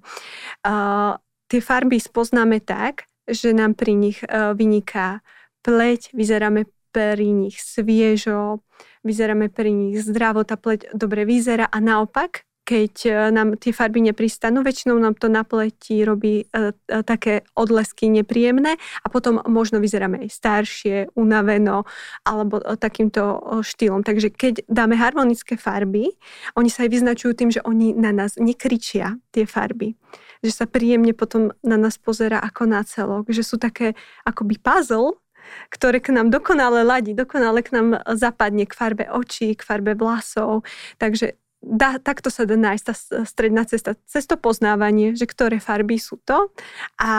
Tie 1.52 1.60
farby 1.60 2.00
spoznáme 2.00 2.64
tak, 2.64 3.11
že 3.32 3.56
nám 3.56 3.74
pri 3.80 3.96
nich 3.96 4.20
e, 4.22 4.28
vyniká 4.54 5.24
pleť, 5.64 6.12
vyzeráme 6.12 6.68
pri 6.92 7.28
nich 7.32 7.58
sviežo, 7.64 8.60
vyzeráme 9.08 9.48
pri 9.48 9.72
nich 9.72 10.04
zdravo, 10.04 10.44
tá 10.44 10.60
pleť 10.60 10.92
dobre 10.92 11.24
vyzerá 11.24 11.66
a 11.72 11.80
naopak, 11.80 12.44
keď 12.62 12.94
e, 13.08 13.12
nám 13.34 13.58
tie 13.58 13.74
farby 13.74 14.04
nepristanú, 14.12 14.62
väčšinou 14.62 15.00
nám 15.00 15.18
to 15.18 15.32
na 15.32 15.42
pleti 15.48 16.04
robí 16.06 16.46
e, 16.46 16.72
také 17.04 17.48
odlesky 17.58 18.12
nepríjemné 18.12 18.78
a 18.78 19.08
potom 19.10 19.42
možno 19.50 19.82
vyzeráme 19.82 20.22
aj 20.24 20.30
staršie, 20.30 20.96
unaveno 21.18 21.88
alebo 22.28 22.62
takýmto 22.78 23.42
štýlom. 23.66 24.06
Takže 24.06 24.30
keď 24.30 24.54
dáme 24.70 24.94
harmonické 25.00 25.58
farby, 25.58 26.12
oni 26.54 26.70
sa 26.70 26.86
aj 26.86 26.90
vyznačujú 26.92 27.34
tým, 27.34 27.50
že 27.50 27.64
oni 27.66 27.98
na 27.98 28.14
nás 28.14 28.38
nekričia 28.38 29.18
tie 29.34 29.48
farby 29.50 29.98
že 30.42 30.52
sa 30.52 30.66
príjemne 30.66 31.14
potom 31.14 31.54
na 31.62 31.78
nás 31.78 32.02
pozera 32.02 32.42
ako 32.42 32.66
na 32.66 32.82
celok, 32.82 33.30
že 33.30 33.46
sú 33.46 33.62
také 33.62 33.94
akoby 34.26 34.58
puzzle, 34.58 35.22
ktoré 35.70 36.02
k 36.02 36.14
nám 36.14 36.30
dokonale 36.30 36.86
ladí, 36.86 37.14
dokonale 37.14 37.62
k 37.66 37.74
nám 37.74 37.88
zapadne 38.18 38.66
k 38.66 38.74
farbe 38.74 39.06
očí, 39.10 39.54
k 39.54 39.62
farbe 39.66 39.98
vlasov. 39.98 40.66
Takže 40.98 41.38
dá, 41.62 42.02
takto 42.02 42.34
sa 42.34 42.46
dá 42.46 42.58
nájsť 42.58 42.84
tá 42.84 42.94
stredná 43.26 43.64
cesta, 43.66 43.98
cez 44.10 44.26
to 44.26 44.38
poznávanie, 44.38 45.14
že 45.14 45.30
ktoré 45.30 45.62
farby 45.62 46.02
sú 46.02 46.18
to 46.26 46.50
a, 46.98 47.14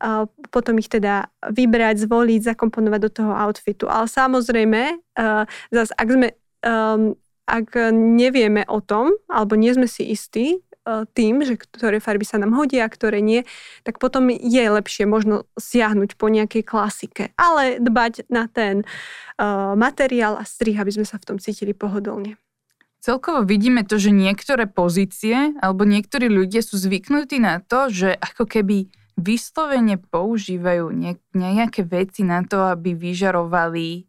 a 0.00 0.08
potom 0.52 0.76
ich 0.76 0.92
teda 0.92 1.32
vybrať, 1.44 2.04
zvoliť, 2.04 2.40
zakomponovať 2.52 3.00
do 3.00 3.10
toho 3.10 3.32
outfitu. 3.32 3.88
Ale 3.88 4.08
samozrejme, 4.08 4.82
uh, 5.16 5.44
zase 5.72 5.92
ak 5.96 6.08
sme 6.08 6.28
um, 6.64 7.16
ak 7.42 7.74
nevieme 7.92 8.62
o 8.70 8.78
tom, 8.78 9.12
alebo 9.26 9.58
nie 9.58 9.74
sme 9.74 9.90
si 9.90 10.08
istí, 10.08 10.62
E, 10.62 10.71
tým, 11.14 11.46
že 11.46 11.54
ktoré 11.54 12.02
farby 12.02 12.26
sa 12.26 12.42
nám 12.42 12.58
hodia, 12.58 12.90
ktoré 12.90 13.22
nie, 13.22 13.46
tak 13.86 14.02
potom 14.02 14.30
je 14.30 14.64
lepšie 14.66 15.06
možno 15.06 15.46
siahnuť 15.54 16.18
po 16.18 16.26
nejakej 16.26 16.62
klasike. 16.66 17.30
Ale 17.38 17.78
dbať 17.78 18.26
na 18.26 18.50
ten 18.50 18.82
uh, 18.82 19.78
materiál 19.78 20.34
a 20.38 20.44
strih, 20.44 20.74
aby 20.78 20.90
sme 20.90 21.06
sa 21.06 21.22
v 21.22 21.26
tom 21.34 21.36
cítili 21.38 21.70
pohodlne. 21.70 22.34
Celkovo 23.02 23.42
vidíme 23.42 23.82
to, 23.82 23.98
že 23.98 24.14
niektoré 24.14 24.70
pozície 24.70 25.58
alebo 25.58 25.82
niektorí 25.82 26.30
ľudia 26.30 26.62
sú 26.62 26.78
zvyknutí 26.78 27.42
na 27.42 27.58
to, 27.58 27.90
že 27.90 28.14
ako 28.14 28.46
keby 28.46 28.86
vyslovene 29.18 29.98
používajú 29.98 30.94
nejaké 31.34 31.82
veci 31.82 32.22
na 32.22 32.46
to, 32.46 32.62
aby 32.62 32.94
vyžarovali 32.94 34.06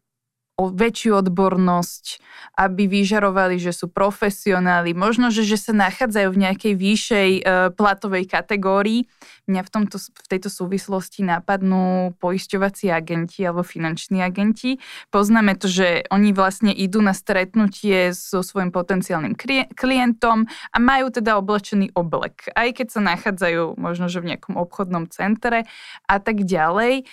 o 0.53 0.69
väčšiu 0.69 1.17
odbornosť, 1.25 2.21
aby 2.61 2.85
vyžarovali, 2.85 3.57
že 3.57 3.73
sú 3.73 3.89
profesionáli, 3.89 4.93
možno, 4.93 5.33
že, 5.33 5.41
že 5.41 5.57
sa 5.57 5.73
nachádzajú 5.73 6.29
v 6.29 6.41
nejakej 6.45 6.73
výšej 6.77 7.31
e, 7.33 7.41
platovej 7.73 8.29
kategórii. 8.29 9.09
Mňa 9.49 9.61
v, 9.65 9.69
tomto, 9.73 9.97
v 9.97 10.27
tejto 10.29 10.53
súvislosti 10.53 11.25
napadnú 11.25 12.13
poisťovací 12.21 12.93
agenti 12.93 13.41
alebo 13.41 13.65
finanční 13.65 14.21
agenti. 14.21 14.77
Poznáme 15.09 15.57
to, 15.57 15.65
že 15.65 16.05
oni 16.13 16.37
vlastne 16.37 16.69
idú 16.69 17.01
na 17.01 17.17
stretnutie 17.17 18.13
so 18.13 18.45
svojím 18.45 18.69
potenciálnym 18.69 19.33
klientom 19.73 20.45
a 20.69 20.77
majú 20.77 21.09
teda 21.09 21.33
oblečený 21.41 21.97
oblek, 21.97 22.53
aj 22.53 22.77
keď 22.77 22.87
sa 22.93 23.01
nachádzajú 23.01 23.81
možno, 23.81 24.05
že 24.05 24.21
v 24.21 24.37
nejakom 24.37 24.53
obchodnom 24.53 25.09
centre 25.09 25.65
a 26.05 26.21
tak 26.21 26.45
ďalej. 26.45 27.09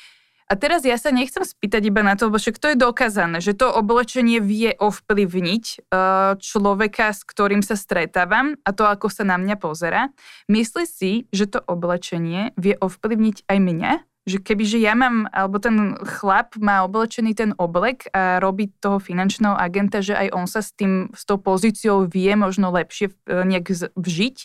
A 0.51 0.59
teraz 0.59 0.83
ja 0.83 0.99
sa 0.99 1.15
nechcem 1.15 1.47
spýtať 1.47 1.95
iba 1.95 2.03
na 2.03 2.19
to, 2.19 2.27
lebo 2.27 2.43
však 2.43 2.59
to 2.59 2.75
je 2.75 2.83
dokázané, 2.83 3.39
že 3.39 3.55
to 3.55 3.71
oblečenie 3.71 4.43
vie 4.43 4.75
ovplyvniť 4.75 5.65
uh, 5.95 6.35
človeka, 6.43 7.15
s 7.15 7.23
ktorým 7.23 7.63
sa 7.63 7.79
stretávam 7.79 8.59
a 8.67 8.75
to, 8.75 8.83
ako 8.83 9.07
sa 9.15 9.23
na 9.23 9.39
mňa 9.39 9.55
pozera. 9.63 10.11
Myslí 10.51 10.91
si, 10.91 11.31
že 11.31 11.47
to 11.47 11.63
oblečenie 11.63 12.51
vie 12.59 12.75
ovplyvniť 12.75 13.47
aj 13.47 13.59
mňa? 13.63 13.93
Že 14.27 14.39
keby, 14.43 14.65
že 14.67 14.79
ja 14.83 14.99
mám, 14.99 15.31
alebo 15.31 15.63
ten 15.63 15.95
chlap 16.03 16.59
má 16.59 16.83
oblečený 16.83 17.31
ten 17.39 17.51
oblek 17.55 18.11
a 18.11 18.43
robí 18.43 18.75
toho 18.83 18.99
finančného 18.99 19.55
agenta, 19.55 20.03
že 20.03 20.19
aj 20.19 20.35
on 20.35 20.51
sa 20.51 20.67
s 20.67 20.75
tým, 20.75 21.15
s 21.15 21.31
tou 21.31 21.39
pozíciou 21.39 22.11
vie 22.11 22.35
možno 22.35 22.75
lepšie 22.75 23.15
uh, 23.15 23.47
nejak 23.47 23.95
vžiť, 23.95 24.37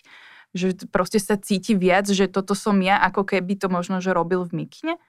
že 0.53 0.85
proste 0.93 1.17
sa 1.17 1.33
cíti 1.33 1.73
viac, 1.73 2.05
že 2.05 2.29
toto 2.29 2.53
som 2.53 2.77
ja, 2.77 3.01
ako 3.01 3.25
keby 3.25 3.57
to 3.57 3.73
možno, 3.73 4.05
že 4.05 4.13
robil 4.13 4.45
v 4.45 4.69
mikine? 4.69 5.01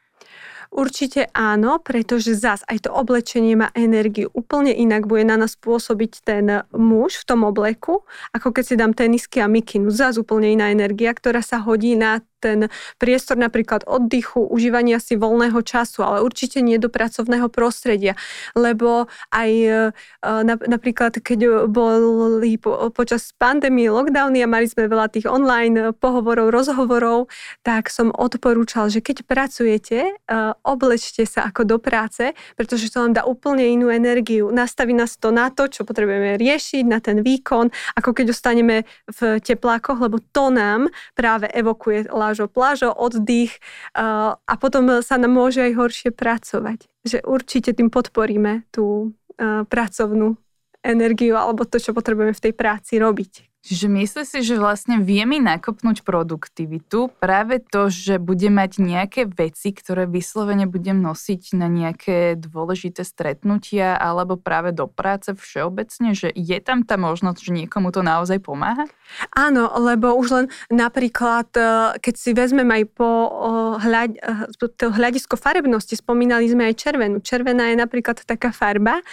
Určite 0.71 1.31
áno, 1.33 1.79
pretože 1.81 2.37
zas 2.37 2.67
aj 2.67 2.87
to 2.87 2.91
oblečenie 2.93 3.57
má 3.57 3.69
energiu. 3.73 4.29
Úplne 4.35 4.75
inak 4.75 5.07
bude 5.07 5.25
na 5.25 5.39
nás 5.39 5.55
pôsobiť 5.57 6.13
ten 6.27 6.67
muž 6.75 7.23
v 7.23 7.27
tom 7.27 7.41
obleku, 7.47 8.05
ako 8.35 8.49
keď 8.53 8.65
si 8.65 8.75
dám 8.75 8.93
tenisky 8.93 9.41
a 9.41 9.49
mikinu. 9.49 9.89
Zas 9.93 10.21
úplne 10.21 10.53
iná 10.53 10.71
energia, 10.71 11.15
ktorá 11.15 11.41
sa 11.41 11.63
hodí 11.63 11.95
na 11.95 12.21
ten 12.47 12.69
priestor 13.01 13.41
napríklad 13.41 13.83
oddychu, 13.89 14.45
užívania 14.47 15.01
si 15.01 15.17
voľného 15.17 15.59
času, 15.65 16.05
ale 16.05 16.23
určite 16.23 16.61
nie 16.61 16.77
do 16.77 16.93
pracovného 16.93 17.49
prostredia, 17.49 18.15
lebo 18.53 19.09
aj 19.33 19.51
e, 19.51 19.71
napríklad, 20.45 21.19
keď 21.19 21.67
boli 21.67 22.61
počas 22.93 23.33
pandémie 23.35 23.89
lockdowny 23.91 24.45
a 24.45 24.49
mali 24.51 24.69
sme 24.69 24.87
veľa 24.87 25.11
tých 25.11 25.27
online 25.27 25.97
pohovorov, 25.97 26.53
rozhovorov, 26.53 27.33
tak 27.65 27.89
som 27.89 28.13
odporúčal, 28.13 28.93
že 28.93 29.03
keď 29.03 29.27
pracujete, 29.27 29.99
e, 30.07 30.13
oblečte 30.65 31.27
sa 31.27 31.51
ako 31.51 31.67
do 31.67 31.77
práce, 31.83 32.33
pretože 32.55 32.89
to 32.89 33.05
nám 33.05 33.13
dá 33.19 33.23
úplne 33.27 33.67
inú 33.67 33.91
energiu. 33.93 34.49
Nastaví 34.55 34.95
nás 34.95 35.19
to 35.21 35.35
na 35.35 35.51
to, 35.51 35.67
čo 35.67 35.83
potrebujeme 35.83 36.39
riešiť, 36.39 36.85
na 36.87 37.03
ten 37.03 37.21
výkon, 37.21 37.69
ako 37.99 38.11
keď 38.15 38.33
ostaneme 38.33 38.89
v 39.11 39.41
teplákoch, 39.43 39.99
lebo 40.01 40.23
to 40.33 40.49
nám 40.55 40.89
práve 41.13 41.51
evokuje 41.51 42.09
plážo, 42.09 42.47
plážo, 42.49 42.95
oddych 42.95 43.59
a 43.97 44.55
potom 44.57 45.03
sa 45.03 45.19
nám 45.21 45.33
môže 45.35 45.61
aj 45.61 45.73
horšie 45.77 46.11
pracovať. 46.15 46.87
Že 47.07 47.19
určite 47.27 47.71
tým 47.75 47.91
podporíme 47.93 48.67
tú 48.71 49.17
pracovnú 49.71 50.39
energiu 50.87 51.35
alebo 51.35 51.67
to, 51.67 51.83
čo 51.83 51.91
potrebujeme 51.91 52.33
v 52.33 52.45
tej 52.47 52.55
práci 52.55 52.97
robiť. 53.03 53.56
Čiže 53.67 53.91
myslí 53.91 54.23
si, 54.23 54.39
že 54.47 54.63
vlastne 54.63 55.03
vieme 55.03 55.43
nakopnúť 55.43 56.07
produktivitu 56.07 57.11
práve 57.19 57.59
to, 57.59 57.91
že 57.91 58.23
bude 58.23 58.47
mať 58.47 58.79
nejaké 58.79 59.27
veci, 59.27 59.75
ktoré 59.75 60.07
vyslovene 60.07 60.71
budem 60.71 61.03
nosiť 61.03 61.59
na 61.59 61.67
nejaké 61.67 62.39
dôležité 62.39 63.03
stretnutia 63.03 63.99
alebo 63.99 64.39
práve 64.39 64.71
do 64.71 64.87
práce 64.87 65.35
všeobecne, 65.35 66.15
že 66.15 66.31
je 66.31 66.59
tam 66.63 66.87
tá 66.87 66.95
možnosť, 66.95 67.43
že 67.43 67.51
niekomu 67.67 67.91
to 67.91 68.07
naozaj 68.07 68.39
pomáha? 68.39 68.87
Áno, 69.35 69.67
lebo 69.83 70.15
už 70.15 70.29
len 70.31 70.47
napríklad, 70.71 71.51
e, 71.59 71.99
keď 71.99 72.15
si 72.15 72.31
vezmem 72.39 72.71
aj 72.71 72.83
po 72.95 73.11
hľad, 73.83 74.15
e, 74.15 74.87
hľadisko 74.87 75.35
farebnosti, 75.35 75.99
spomínali 75.99 76.47
sme 76.47 76.71
aj 76.71 76.75
červenú. 76.79 77.19
Červená 77.19 77.75
je 77.75 77.83
napríklad 77.83 78.23
taká 78.23 78.55
farba, 78.55 79.03
e, 79.03 79.05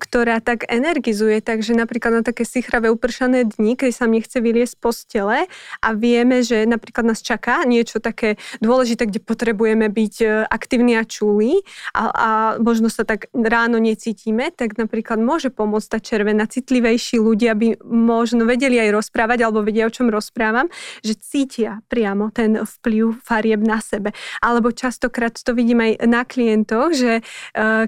ktorá 0.00 0.40
tak 0.40 0.64
energizuje, 0.64 1.44
takže 1.44 1.76
napríklad 1.76 2.20
na 2.20 2.22
také 2.24 2.48
sichravé 2.48 2.88
upršané 2.88 3.44
dni 3.44 3.65
dní, 3.66 3.74
keď 3.74 3.90
sa 3.90 4.06
mi 4.06 4.22
chce 4.22 4.38
vyliesť 4.38 4.78
z 4.78 4.78
postele 4.78 5.38
a 5.82 5.88
vieme, 5.90 6.46
že 6.46 6.62
napríklad 6.70 7.02
nás 7.02 7.18
čaká 7.18 7.66
niečo 7.66 7.98
také 7.98 8.38
dôležité, 8.62 9.10
kde 9.10 9.18
potrebujeme 9.18 9.90
byť 9.90 10.14
e, 10.22 10.26
aktívni 10.46 10.94
a 10.94 11.02
čulí 11.02 11.66
a, 11.90 12.02
a 12.14 12.30
možno 12.62 12.86
sa 12.86 13.02
tak 13.02 13.26
ráno 13.34 13.82
necítime, 13.82 14.54
tak 14.54 14.78
napríklad 14.78 15.18
môže 15.18 15.50
pomôcť 15.50 15.88
tá 15.90 15.98
červená, 15.98 16.46
citlivejší 16.46 17.18
ľudia 17.18 17.58
by 17.58 17.82
možno 17.82 18.46
vedeli 18.46 18.78
aj 18.78 18.94
rozprávať 19.02 19.42
alebo 19.42 19.66
vedia, 19.66 19.90
o 19.90 19.90
čom 19.90 20.06
rozprávam, 20.06 20.70
že 21.02 21.18
cítia 21.18 21.82
priamo 21.90 22.30
ten 22.30 22.62
vplyv 22.62 23.18
farieb 23.18 23.66
na 23.66 23.82
sebe. 23.82 24.14
Alebo 24.38 24.70
častokrát 24.70 25.34
to 25.34 25.50
vidím 25.58 25.82
aj 25.82 26.06
na 26.06 26.22
klientoch, 26.22 26.94
že 26.94 27.18
e, 27.18 27.22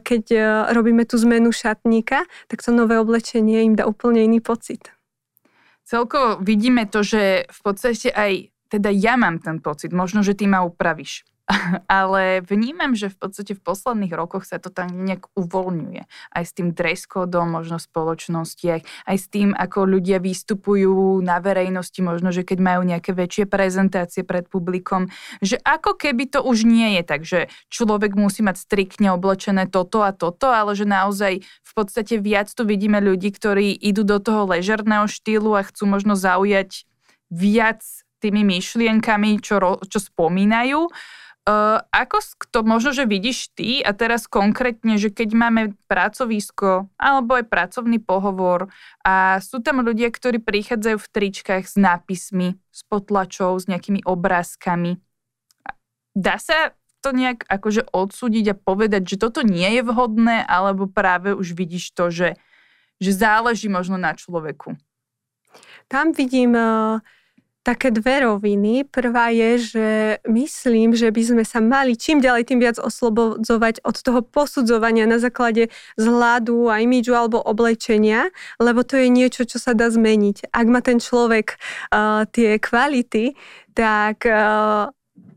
keď 0.03 0.25
e, 0.35 0.39
robíme 0.75 1.07
tú 1.07 1.15
zmenu 1.23 1.55
šatníka, 1.55 2.27
tak 2.51 2.59
to 2.67 2.75
nové 2.75 2.99
oblečenie 2.99 3.63
im 3.63 3.79
dá 3.79 3.87
úplne 3.87 4.27
iný 4.27 4.43
pocit 4.43 4.98
celkovo 5.89 6.45
vidíme 6.45 6.85
to, 6.85 7.01
že 7.01 7.49
v 7.49 7.61
podstate 7.65 8.13
aj 8.13 8.53
teda 8.69 8.93
ja 8.93 9.17
mám 9.17 9.41
ten 9.41 9.65
pocit, 9.65 9.89
možno, 9.97 10.21
že 10.21 10.37
ty 10.37 10.45
ma 10.45 10.61
upravíš, 10.61 11.25
ale 11.89 12.45
vnímam, 12.45 12.93
že 12.93 13.09
v 13.09 13.17
podstate 13.17 13.57
v 13.57 13.65
posledných 13.65 14.13
rokoch 14.13 14.45
sa 14.45 14.61
to 14.61 14.69
tam 14.69 14.93
nejak 14.93 15.33
uvoľňuje. 15.33 16.03
Aj 16.09 16.45
s 16.45 16.53
tým 16.53 16.77
dress 16.77 17.09
možno 17.09 17.81
v 17.81 17.87
spoločnostiach, 17.89 18.83
aj 19.09 19.17
s 19.17 19.27
tým, 19.33 19.57
ako 19.57 19.89
ľudia 19.89 20.21
vystupujú 20.21 21.25
na 21.25 21.41
verejnosti, 21.41 21.99
možno, 22.05 22.29
že 22.31 22.45
keď 22.45 22.59
majú 22.61 22.83
nejaké 22.85 23.17
väčšie 23.17 23.49
prezentácie 23.49 24.23
pred 24.29 24.45
publikom, 24.47 25.09
že 25.41 25.57
ako 25.65 25.97
keby 25.97 26.29
to 26.29 26.45
už 26.45 26.69
nie 26.69 27.01
je 27.01 27.03
tak, 27.03 27.25
že 27.25 27.41
človek 27.73 28.13
musí 28.13 28.45
mať 28.45 28.61
striktne 28.61 29.17
oblečené 29.17 29.65
toto 29.71 30.05
a 30.05 30.13
toto, 30.13 30.53
ale 30.53 30.77
že 30.77 30.85
naozaj 30.85 31.41
v 31.41 31.73
podstate 31.73 32.21
viac 32.21 32.53
tu 32.53 32.69
vidíme 32.69 33.01
ľudí, 33.01 33.33
ktorí 33.33 33.73
idú 33.73 34.05
do 34.05 34.21
toho 34.21 34.45
ležerného 34.53 35.09
štýlu 35.09 35.57
a 35.57 35.65
chcú 35.65 35.89
možno 35.89 36.13
zaujať 36.13 36.85
viac 37.33 37.81
tými 38.19 38.43
myšlienkami, 38.43 39.39
čo, 39.39 39.79
čo 39.87 39.99
spomínajú 40.03 40.91
Uh, 41.49 41.81
ako 41.97 42.21
to 42.53 42.61
možno, 42.61 42.93
že 42.93 43.09
vidíš 43.09 43.57
ty 43.57 43.81
a 43.81 43.97
teraz 43.97 44.29
konkrétne, 44.29 45.01
že 45.01 45.09
keď 45.09 45.33
máme 45.33 45.63
pracovisko 45.89 46.93
alebo 47.01 47.41
aj 47.41 47.49
pracovný 47.49 47.97
pohovor 47.97 48.69
a 49.01 49.41
sú 49.41 49.65
tam 49.65 49.81
ľudia, 49.81 50.13
ktorí 50.13 50.45
prichádzajú 50.45 51.01
v 51.01 51.09
tričkách 51.09 51.65
s 51.65 51.81
nápismi, 51.81 52.61
s 52.69 52.85
potlačou, 52.85 53.57
s 53.57 53.65
nejakými 53.65 54.05
obrázkami. 54.05 55.01
Dá 56.13 56.37
sa 56.37 56.77
to 57.01 57.17
nejak 57.17 57.49
akože 57.49 57.97
odsúdiť 57.97 58.53
a 58.53 58.59
povedať, 58.61 59.17
že 59.17 59.17
toto 59.17 59.41
nie 59.41 59.81
je 59.81 59.83
vhodné, 59.89 60.45
alebo 60.45 60.85
práve 60.85 61.33
už 61.33 61.57
vidíš 61.57 61.97
to, 61.97 62.13
že, 62.13 62.37
že 63.01 63.11
záleží 63.17 63.73
možno 63.73 63.97
na 63.97 64.13
človeku? 64.13 64.77
Tam 65.89 66.13
vidím 66.13 66.53
uh 66.53 67.01
také 67.63 67.93
dve 67.93 68.25
roviny. 68.25 68.89
Prvá 68.89 69.29
je, 69.29 69.51
že 69.77 69.89
myslím, 70.25 70.97
že 70.97 71.13
by 71.13 71.23
sme 71.23 71.45
sa 71.45 71.61
mali 71.61 71.99
čím 71.99 72.25
ďalej 72.25 72.49
tým 72.49 72.61
viac 72.65 72.81
oslobodzovať 72.81 73.85
od 73.85 73.97
toho 74.01 74.21
posudzovania 74.25 75.05
na 75.05 75.21
základe 75.21 75.69
zhľadu 76.01 76.73
a 76.73 76.81
imidžu 76.81 77.13
alebo 77.13 77.43
oblečenia, 77.43 78.33
lebo 78.57 78.83
to 78.87 78.97
je 78.97 79.13
niečo, 79.13 79.45
čo 79.45 79.61
sa 79.61 79.77
dá 79.77 79.93
zmeniť. 79.93 80.49
Ak 80.49 80.67
má 80.71 80.81
ten 80.81 80.97
človek 80.97 81.61
uh, 81.93 82.25
tie 82.31 82.57
kvality, 82.57 83.37
tak 83.77 84.25
uh, 84.25 84.89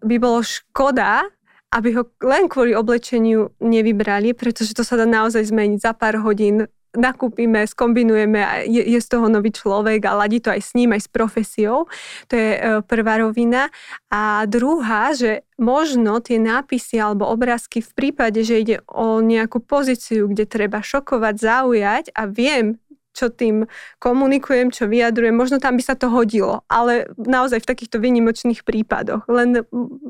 by 0.02 0.16
bolo 0.18 0.40
škoda, 0.42 1.28
aby 1.72 1.96
ho 1.96 2.04
len 2.24 2.52
kvôli 2.52 2.76
oblečeniu 2.76 3.56
nevybrali, 3.64 4.36
pretože 4.36 4.76
to 4.76 4.84
sa 4.84 5.00
dá 5.00 5.08
naozaj 5.08 5.48
zmeniť 5.48 5.80
za 5.80 5.92
pár 5.96 6.20
hodín 6.20 6.68
nakúpime, 6.92 7.64
skombinujeme 7.64 8.40
a 8.44 8.54
je, 8.68 8.84
je 8.84 9.00
z 9.00 9.08
toho 9.08 9.32
nový 9.32 9.52
človek 9.56 10.04
a 10.08 10.18
ladí 10.18 10.44
to 10.44 10.52
aj 10.52 10.62
s 10.62 10.72
ním, 10.76 10.92
aj 10.92 11.08
s 11.08 11.10
profesiou. 11.10 11.88
To 12.28 12.34
je 12.36 12.52
e, 12.56 12.62
prvá 12.84 13.24
rovina. 13.24 13.72
A 14.12 14.44
druhá, 14.48 15.16
že 15.16 15.48
možno 15.56 16.20
tie 16.20 16.36
nápisy 16.42 17.00
alebo 17.00 17.30
obrázky 17.32 17.80
v 17.80 17.92
prípade, 17.96 18.44
že 18.44 18.60
ide 18.60 18.78
o 18.92 19.24
nejakú 19.24 19.64
pozíciu, 19.64 20.28
kde 20.28 20.44
treba 20.44 20.84
šokovať, 20.84 21.36
zaujať 21.40 22.06
a 22.12 22.28
viem, 22.28 22.82
čo 23.12 23.28
tým 23.28 23.68
komunikujem, 24.00 24.72
čo 24.72 24.88
vyjadrujem, 24.88 25.36
možno 25.36 25.60
tam 25.60 25.76
by 25.76 25.84
sa 25.84 25.96
to 26.00 26.08
hodilo, 26.08 26.64
ale 26.72 27.12
naozaj 27.20 27.64
v 27.64 27.70
takýchto 27.70 28.00
výnimočných 28.00 28.64
prípadoch. 28.64 29.28
Len 29.28 29.68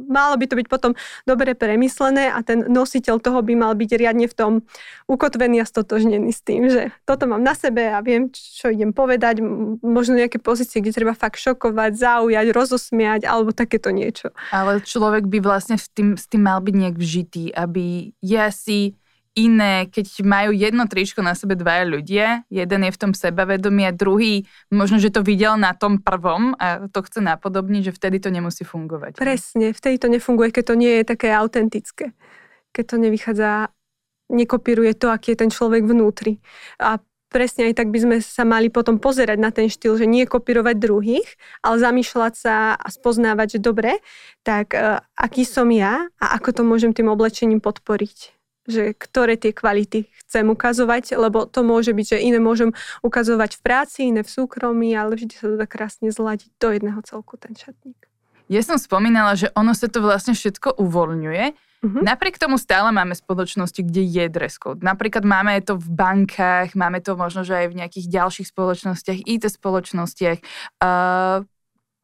malo 0.07 0.35
by 0.37 0.45
to 0.45 0.55
byť 0.57 0.67
potom 0.69 0.93
dobre 1.25 1.57
premyslené 1.57 2.29
a 2.29 2.39
ten 2.45 2.65
nositeľ 2.69 3.17
toho 3.17 3.41
by 3.41 3.53
mal 3.57 3.73
byť 3.73 3.89
riadne 3.97 4.29
v 4.29 4.37
tom 4.37 4.51
ukotvený 5.09 5.65
a 5.65 5.65
stotožnený 5.65 6.29
s 6.29 6.41
tým, 6.45 6.69
že 6.69 6.93
toto 7.03 7.25
mám 7.25 7.41
na 7.41 7.57
sebe 7.57 7.89
a 7.89 7.99
viem, 8.05 8.29
čo 8.31 8.69
idem 8.69 8.93
povedať, 8.93 9.41
možno 9.81 10.21
nejaké 10.21 10.37
pozície, 10.37 10.79
kde 10.79 10.93
treba 10.93 11.17
fakt 11.17 11.41
šokovať, 11.41 11.97
zaujať, 11.97 12.47
rozosmiať 12.53 13.21
alebo 13.25 13.51
takéto 13.51 13.89
niečo. 13.89 14.29
Ale 14.53 14.79
človek 14.85 15.25
by 15.25 15.41
vlastne 15.41 15.75
s 15.81 15.89
tým, 15.89 16.13
s 16.15 16.29
tým 16.29 16.45
mal 16.45 16.61
byť 16.61 16.75
nejak 16.77 16.97
vžitý, 16.97 17.49
aby 17.51 18.13
ja 18.21 18.53
si 18.53 19.00
iné, 19.35 19.87
keď 19.87 20.27
majú 20.27 20.51
jedno 20.51 20.83
tričko 20.91 21.23
na 21.23 21.31
sebe 21.31 21.55
dvaja 21.55 21.87
ľudia, 21.87 22.43
jeden 22.51 22.83
je 22.83 22.91
v 22.91 22.99
tom 22.99 23.11
sebavedomí 23.15 23.87
a 23.87 23.95
druhý 23.95 24.43
možno, 24.67 24.99
že 24.99 25.07
to 25.07 25.23
videl 25.23 25.55
na 25.55 25.71
tom 25.71 26.03
prvom 26.03 26.51
a 26.59 26.91
to 26.91 26.99
chce 26.99 27.23
napodobniť, 27.23 27.91
že 27.91 27.95
vtedy 27.95 28.19
to 28.19 28.27
nemusí 28.27 28.67
fungovať. 28.67 29.15
Presne, 29.15 29.71
vtedy 29.71 29.95
to 30.03 30.11
nefunguje, 30.11 30.51
keď 30.51 30.63
to 30.67 30.75
nie 30.75 30.93
je 30.99 31.03
také 31.07 31.31
autentické. 31.31 32.11
Keď 32.75 32.83
to 32.87 32.95
nevychádza, 32.99 33.71
nekopíruje 34.31 34.95
to, 34.99 35.07
aký 35.11 35.35
je 35.35 35.47
ten 35.47 35.51
človek 35.51 35.87
vnútri. 35.87 36.43
A 36.79 36.99
presne 37.31 37.71
aj 37.71 37.79
tak 37.79 37.87
by 37.87 37.99
sme 38.03 38.15
sa 38.19 38.43
mali 38.43 38.67
potom 38.67 38.99
pozerať 38.99 39.39
na 39.39 39.55
ten 39.55 39.71
štýl, 39.71 39.95
že 39.95 40.11
nie 40.11 40.27
kopírovať 40.27 40.75
druhých, 40.75 41.39
ale 41.63 41.79
zamýšľať 41.79 42.33
sa 42.35 42.55
a 42.75 42.87
spoznávať, 42.91 43.55
že 43.55 43.59
dobre, 43.63 44.03
tak 44.43 44.75
uh, 44.75 44.99
aký 45.15 45.47
som 45.47 45.71
ja 45.71 46.11
a 46.19 46.35
ako 46.35 46.59
to 46.59 46.61
môžem 46.67 46.91
tým 46.91 47.07
oblečením 47.07 47.63
podporiť 47.63 48.40
že 48.71 48.83
ktoré 48.95 49.35
tie 49.35 49.51
kvality 49.51 50.07
chcem 50.23 50.47
ukazovať, 50.47 51.19
lebo 51.19 51.43
to 51.43 51.61
môže 51.61 51.91
byť, 51.91 52.15
že 52.15 52.23
iné 52.23 52.39
môžem 52.39 52.71
ukazovať 53.03 53.59
v 53.59 53.61
práci, 53.61 53.99
iné 54.07 54.23
v 54.23 54.31
súkromí, 54.31 54.95
ale 54.95 55.19
vždy 55.19 55.33
sa 55.35 55.45
to 55.51 55.55
dá 55.59 55.67
krásne 55.67 56.07
zladiť 56.09 56.49
do 56.55 56.67
jedného 56.71 57.03
celku 57.03 57.35
ten 57.35 57.51
šatník. 57.51 58.07
Ja 58.51 58.59
som 58.63 58.75
spomínala, 58.75 59.35
že 59.39 59.47
ono 59.55 59.71
sa 59.71 59.87
to 59.87 60.03
vlastne 60.03 60.35
všetko 60.35 60.75
uvoľňuje. 60.75 61.45
Uh-huh. 61.81 62.03
Napriek 62.03 62.37
tomu 62.37 62.59
stále 62.61 62.93
máme 62.93 63.17
spoločnosti, 63.17 63.79
kde 63.79 64.05
je 64.05 64.25
dress 64.29 64.59
code. 64.61 64.85
Napríklad 64.85 65.25
máme 65.25 65.57
to 65.65 65.79
v 65.79 65.87
bankách, 65.87 66.77
máme 66.77 67.01
to 67.01 67.17
možno, 67.17 67.41
že 67.41 67.57
aj 67.57 67.67
v 67.73 67.77
nejakých 67.79 68.05
ďalších 68.11 68.47
spoločnostiach, 68.53 69.23
IT 69.25 69.49
spoločnostiach. 69.49 70.37
Uh, 70.77 71.41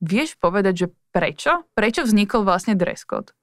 vieš 0.01 0.33
povedať, 0.41 0.73
že 0.73 0.87
prečo? 1.13 1.61
Prečo 1.77 2.09
vznikol 2.09 2.41
vlastne 2.41 2.73
dress 2.73 3.05
code? 3.05 3.36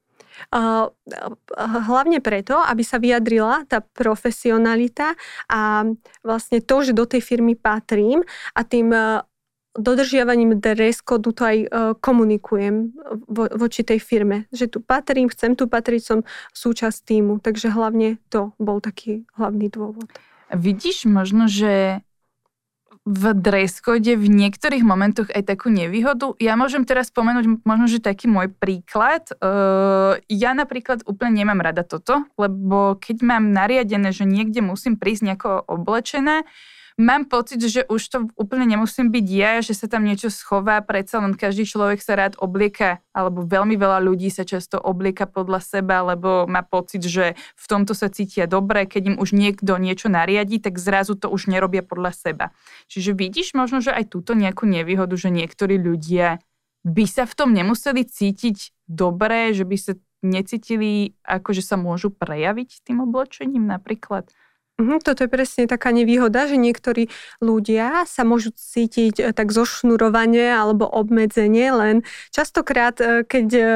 Hlavne 1.89 2.19
preto, 2.19 2.59
aby 2.59 2.83
sa 2.83 2.99
vyjadrila 2.99 3.67
tá 3.67 3.83
profesionalita 3.83 5.15
a 5.51 5.89
vlastne 6.23 6.59
to, 6.63 6.77
že 6.83 6.93
do 6.93 7.07
tej 7.07 7.23
firmy 7.23 7.55
patrím 7.59 8.23
a 8.55 8.61
tým 8.63 8.91
e, 8.95 9.23
dodržiavaním 9.75 10.59
dress 10.63 11.03
kodu 11.03 11.31
to 11.35 11.43
aj 11.43 11.59
e, 11.59 11.69
komunikujem 11.99 12.95
vo, 13.27 13.45
voči 13.59 13.83
tej 13.83 13.99
firme, 13.99 14.47
že 14.55 14.71
tu 14.71 14.79
patrím, 14.79 15.27
chcem 15.31 15.59
tu 15.59 15.67
patriť, 15.67 16.01
som 16.03 16.19
súčasť 16.55 16.99
týmu, 17.03 17.43
takže 17.43 17.75
hlavne 17.75 18.23
to 18.31 18.55
bol 18.63 18.79
taký 18.79 19.27
hlavný 19.35 19.71
dôvod. 19.71 20.07
Vidíš 20.55 21.11
možno, 21.11 21.51
že 21.51 22.04
v 23.05 23.37
dress 23.37 23.85
code 23.85 24.17
v 24.17 24.27
niektorých 24.33 24.81
momentoch 24.81 25.29
aj 25.29 25.45
takú 25.45 25.69
nevýhodu. 25.69 26.41
Ja 26.41 26.57
môžem 26.57 26.89
teraz 26.89 27.13
spomenúť 27.13 27.61
možno, 27.69 27.85
že 27.85 28.01
taký 28.01 28.33
môj 28.33 28.49
príklad. 28.57 29.29
Ja 30.33 30.51
napríklad 30.57 31.05
úplne 31.05 31.45
nemám 31.45 31.61
rada 31.61 31.85
toto, 31.85 32.25
lebo 32.41 32.97
keď 32.97 33.21
mám 33.21 33.53
nariadené, 33.53 34.09
že 34.09 34.25
niekde 34.25 34.65
musím 34.65 34.97
prísť 34.97 35.23
nejako 35.29 35.69
oblečené, 35.69 36.49
mám 36.95 37.27
pocit, 37.27 37.59
že 37.59 37.83
už 37.87 38.03
to 38.07 38.19
úplne 38.39 38.71
nemusím 38.71 39.11
byť 39.11 39.27
ja, 39.27 39.53
že 39.59 39.75
sa 39.75 39.91
tam 39.91 40.07
niečo 40.07 40.31
schová, 40.31 40.79
predsa 40.81 41.19
len 41.19 41.35
každý 41.35 41.67
človek 41.67 41.99
sa 41.99 42.15
rád 42.15 42.39
oblieka, 42.39 43.03
alebo 43.11 43.43
veľmi 43.43 43.75
veľa 43.75 43.99
ľudí 44.03 44.31
sa 44.31 44.47
často 44.47 44.79
oblieka 44.79 45.27
podľa 45.27 45.61
seba, 45.63 46.07
lebo 46.07 46.47
má 46.47 46.63
pocit, 46.63 47.03
že 47.03 47.35
v 47.59 47.67
tomto 47.67 47.93
sa 47.99 48.07
cítia 48.11 48.47
dobre, 48.47 48.87
keď 48.87 49.15
im 49.15 49.17
už 49.19 49.35
niekto 49.35 49.75
niečo 49.79 50.07
nariadi, 50.07 50.63
tak 50.63 50.79
zrazu 50.79 51.19
to 51.19 51.27
už 51.27 51.51
nerobia 51.51 51.83
podľa 51.83 52.15
seba. 52.15 52.47
Čiže 52.87 53.15
vidíš 53.15 53.59
možno, 53.59 53.83
že 53.83 53.91
aj 53.91 54.15
túto 54.15 54.39
nejakú 54.39 54.67
nevýhodu, 54.67 55.15
že 55.19 55.35
niektorí 55.35 55.79
ľudia 55.79 56.39
by 56.85 57.05
sa 57.09 57.25
v 57.25 57.35
tom 57.35 57.51
nemuseli 57.57 58.05
cítiť 58.05 58.87
dobre, 58.87 59.57
že 59.57 59.65
by 59.65 59.77
sa 59.81 59.93
necítili, 60.25 61.17
ako 61.25 61.53
že 61.53 61.63
sa 61.65 61.77
môžu 61.77 62.09
prejaviť 62.13 62.85
tým 62.85 63.05
oblečením 63.05 63.69
napríklad? 63.69 64.29
Mhm, 64.75 65.07
toto 65.07 65.23
je 65.23 65.31
presne 65.31 65.71
taká 65.71 65.95
nevýhoda, 65.95 66.51
že 66.51 66.59
niektorí 66.59 67.07
ľudia 67.39 68.03
sa 68.11 68.27
môžu 68.27 68.51
cítiť 68.51 69.15
eh, 69.23 69.31
tak 69.31 69.55
zošnurovanie 69.55 70.51
alebo 70.51 70.83
obmedzenie, 70.91 71.71
len 71.71 71.97
častokrát, 72.35 72.99
eh, 72.99 73.23
keď 73.23 73.47
eh, 73.55 73.67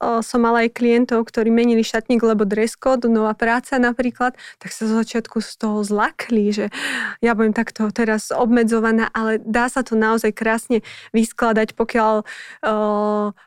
som 0.00 0.40
mala 0.40 0.64
aj 0.64 0.72
klientov, 0.72 1.28
ktorí 1.28 1.52
menili 1.52 1.84
šatník, 1.84 2.24
lebo 2.24 2.48
dress 2.48 2.72
code, 2.72 3.04
nová 3.04 3.36
práca 3.36 3.76
napríklad, 3.76 4.32
tak 4.56 4.72
sa 4.72 4.88
z 4.88 4.96
začiatku 4.96 5.44
z 5.44 5.60
toho 5.60 5.84
zlakli, 5.84 6.48
že 6.56 6.72
ja 7.20 7.36
budem 7.36 7.52
takto 7.52 7.92
teraz 7.92 8.32
obmedzovaná, 8.32 9.12
ale 9.12 9.36
dá 9.44 9.68
sa 9.68 9.84
to 9.84 10.00
naozaj 10.00 10.32
krásne 10.32 10.80
vyskladať, 11.12 11.76
pokiaľ, 11.76 12.24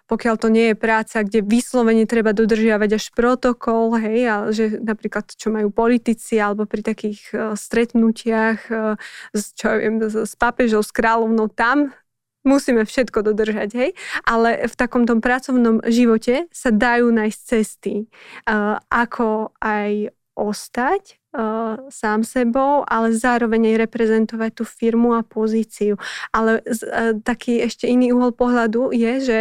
pokiaľ 0.05 0.35
to 0.37 0.47
nie 0.53 0.71
je 0.71 0.75
práca, 0.77 1.25
kde 1.25 1.41
vyslovene 1.41 2.05
treba 2.05 2.37
dodržiavať 2.37 2.89
až 3.01 3.05
protokol, 3.17 3.97
hej, 3.97 4.29
ale 4.29 4.45
že 4.53 4.77
napríklad 4.77 5.33
čo 5.33 5.49
majú 5.49 5.73
politici 5.73 6.37
alebo 6.37 6.69
pri 6.69 6.85
takých 6.85 7.33
stretnutiach 7.57 8.69
s, 9.33 9.43
čo 9.57 9.65
ja 9.73 9.77
viem, 9.81 9.97
s 10.05 10.33
pápežou, 10.37 10.85
s 10.85 10.93
kráľovnou, 10.93 11.49
tam 11.49 11.97
musíme 12.43 12.83
všetko 12.83 13.23
dodržať, 13.23 13.69
hej, 13.75 13.91
ale 14.27 14.67
v 14.67 14.75
takom 14.75 15.07
tom 15.07 15.23
pracovnom 15.23 15.83
živote 15.87 16.47
sa 16.51 16.69
dajú 16.69 17.09
nájsť 17.11 17.39
cesty, 17.39 18.07
uh, 18.47 18.77
ako 18.91 19.55
aj 19.63 20.11
ostať 20.33 21.21
uh, 21.37 21.77
sám 21.93 22.25
sebou, 22.25 22.81
ale 22.89 23.13
zároveň 23.13 23.73
aj 23.73 23.85
reprezentovať 23.85 24.51
tú 24.57 24.63
firmu 24.65 25.13
a 25.13 25.21
pozíciu. 25.21 26.01
Ale 26.33 26.65
uh, 26.65 27.13
taký 27.21 27.61
ešte 27.61 27.85
iný 27.85 28.17
uhol 28.17 28.33
pohľadu 28.33 28.89
je, 28.97 29.13
že 29.21 29.39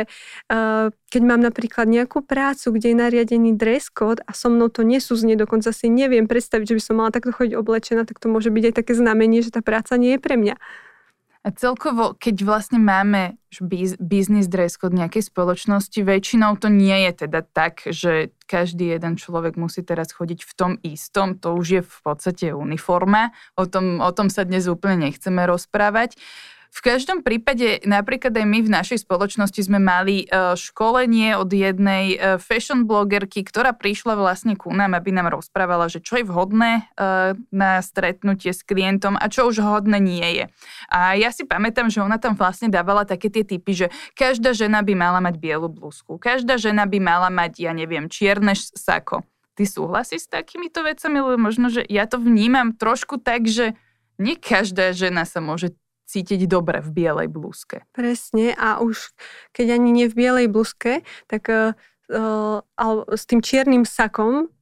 uh, 0.53 0.93
keď 1.09 1.23
mám 1.25 1.41
napríklad 1.41 1.89
nejakú 1.89 2.21
prácu, 2.21 2.77
kde 2.77 2.93
je 2.93 2.97
nariadený 2.97 3.57
dress 3.57 3.89
code 3.89 4.21
a 4.29 4.37
so 4.37 4.53
mnou 4.53 4.69
to 4.69 4.85
nesúzne, 4.85 5.33
dokonca 5.33 5.73
si 5.73 5.89
neviem 5.89 6.29
predstaviť, 6.29 6.77
že 6.77 6.77
by 6.77 6.83
som 6.85 6.95
mala 7.01 7.11
takto 7.13 7.33
chodiť 7.33 7.57
oblečená, 7.57 8.05
tak 8.05 8.21
to 8.21 8.29
môže 8.29 8.53
byť 8.53 8.65
aj 8.73 8.75
také 8.77 8.93
znamenie, 8.93 9.41
že 9.41 9.53
tá 9.53 9.65
práca 9.65 9.97
nie 9.97 10.17
je 10.17 10.21
pre 10.21 10.37
mňa. 10.37 10.61
A 11.43 11.51
celkovo, 11.51 12.15
keď 12.15 12.47
vlastne 12.47 12.79
máme 12.79 13.35
business 13.99 14.47
dress 14.47 14.79
code 14.79 14.95
nejakej 14.95 15.27
spoločnosti, 15.27 15.99
väčšinou 15.99 16.55
to 16.55 16.71
nie 16.71 16.95
je 17.11 17.27
teda 17.27 17.43
tak, 17.43 17.83
že 17.91 18.31
každý 18.47 18.95
jeden 18.95 19.19
človek 19.19 19.59
musí 19.59 19.83
teraz 19.83 20.15
chodiť 20.15 20.47
v 20.47 20.53
tom 20.55 20.73
istom, 20.87 21.35
to 21.35 21.59
už 21.59 21.67
je 21.67 21.83
v 21.83 21.99
podstate 22.07 22.47
uniforma, 22.55 23.35
o 23.59 23.67
tom, 23.67 23.99
o 23.99 24.11
tom 24.15 24.31
sa 24.31 24.47
dnes 24.47 24.71
úplne 24.71 25.11
nechceme 25.11 25.43
rozprávať. 25.43 26.15
V 26.73 26.81
každom 26.81 27.21
prípade, 27.21 27.85
napríklad 27.85 28.33
aj 28.33 28.47
my 28.49 28.65
v 28.65 28.73
našej 28.73 29.05
spoločnosti 29.05 29.61
sme 29.61 29.77
mali 29.77 30.25
e, 30.25 30.57
školenie 30.57 31.37
od 31.37 31.53
jednej 31.53 32.17
e, 32.17 32.41
fashion 32.41 32.89
blogerky, 32.89 33.45
ktorá 33.45 33.77
prišla 33.77 34.17
vlastne 34.17 34.57
ku 34.57 34.73
nám, 34.73 34.97
aby 34.97 35.13
nám 35.13 35.37
rozprávala, 35.37 35.93
že 35.93 36.01
čo 36.01 36.17
je 36.17 36.25
vhodné 36.25 36.89
e, 36.97 37.37
na 37.53 37.77
stretnutie 37.85 38.57
s 38.57 38.65
klientom 38.65 39.21
a 39.21 39.29
čo 39.29 39.53
už 39.53 39.61
vhodné 39.61 40.01
nie 40.01 40.25
je. 40.25 40.45
A 40.89 41.13
ja 41.13 41.29
si 41.29 41.45
pamätám, 41.45 41.93
že 41.93 42.01
ona 42.01 42.17
tam 42.17 42.41
vlastne 42.41 42.73
dávala 42.73 43.05
také 43.05 43.29
tie 43.29 43.45
typy, 43.45 43.77
že 43.77 43.87
každá 44.17 44.57
žena 44.57 44.81
by 44.81 44.97
mala 44.97 45.21
mať 45.21 45.37
bielu 45.37 45.69
blúzku, 45.69 46.17
každá 46.17 46.57
žena 46.57 46.89
by 46.89 46.97
mala 47.05 47.29
mať, 47.29 47.69
ja 47.69 47.77
neviem, 47.77 48.09
čierne 48.09 48.57
sako. 48.57 49.29
Ty 49.61 49.69
súhlasíš 49.69 50.25
s 50.25 50.33
takýmito 50.33 50.81
vecami, 50.81 51.21
lebo 51.21 51.37
možno, 51.37 51.69
že 51.69 51.85
ja 51.85 52.09
to 52.09 52.17
vnímam 52.17 52.73
trošku 52.73 53.21
tak, 53.21 53.45
že 53.45 53.77
nie 54.17 54.41
každá 54.41 54.97
žena 54.97 55.29
sa 55.29 55.45
môže 55.45 55.77
cítiť 56.13 56.45
dobre 56.45 56.85
v 56.85 56.93
bielej 56.93 57.29
blúzke. 57.33 57.89
Presne 57.97 58.53
a 58.53 58.85
už 58.85 59.17
keď 59.57 59.81
ani 59.81 59.89
nie 59.97 60.07
v 60.13 60.19
bielej 60.21 60.47
blúzke, 60.53 61.01
tak 61.33 61.49
uh, 61.49 61.73
s 63.09 63.23
tým 63.25 63.41
čiernym 63.41 63.89
sakom 63.89 64.53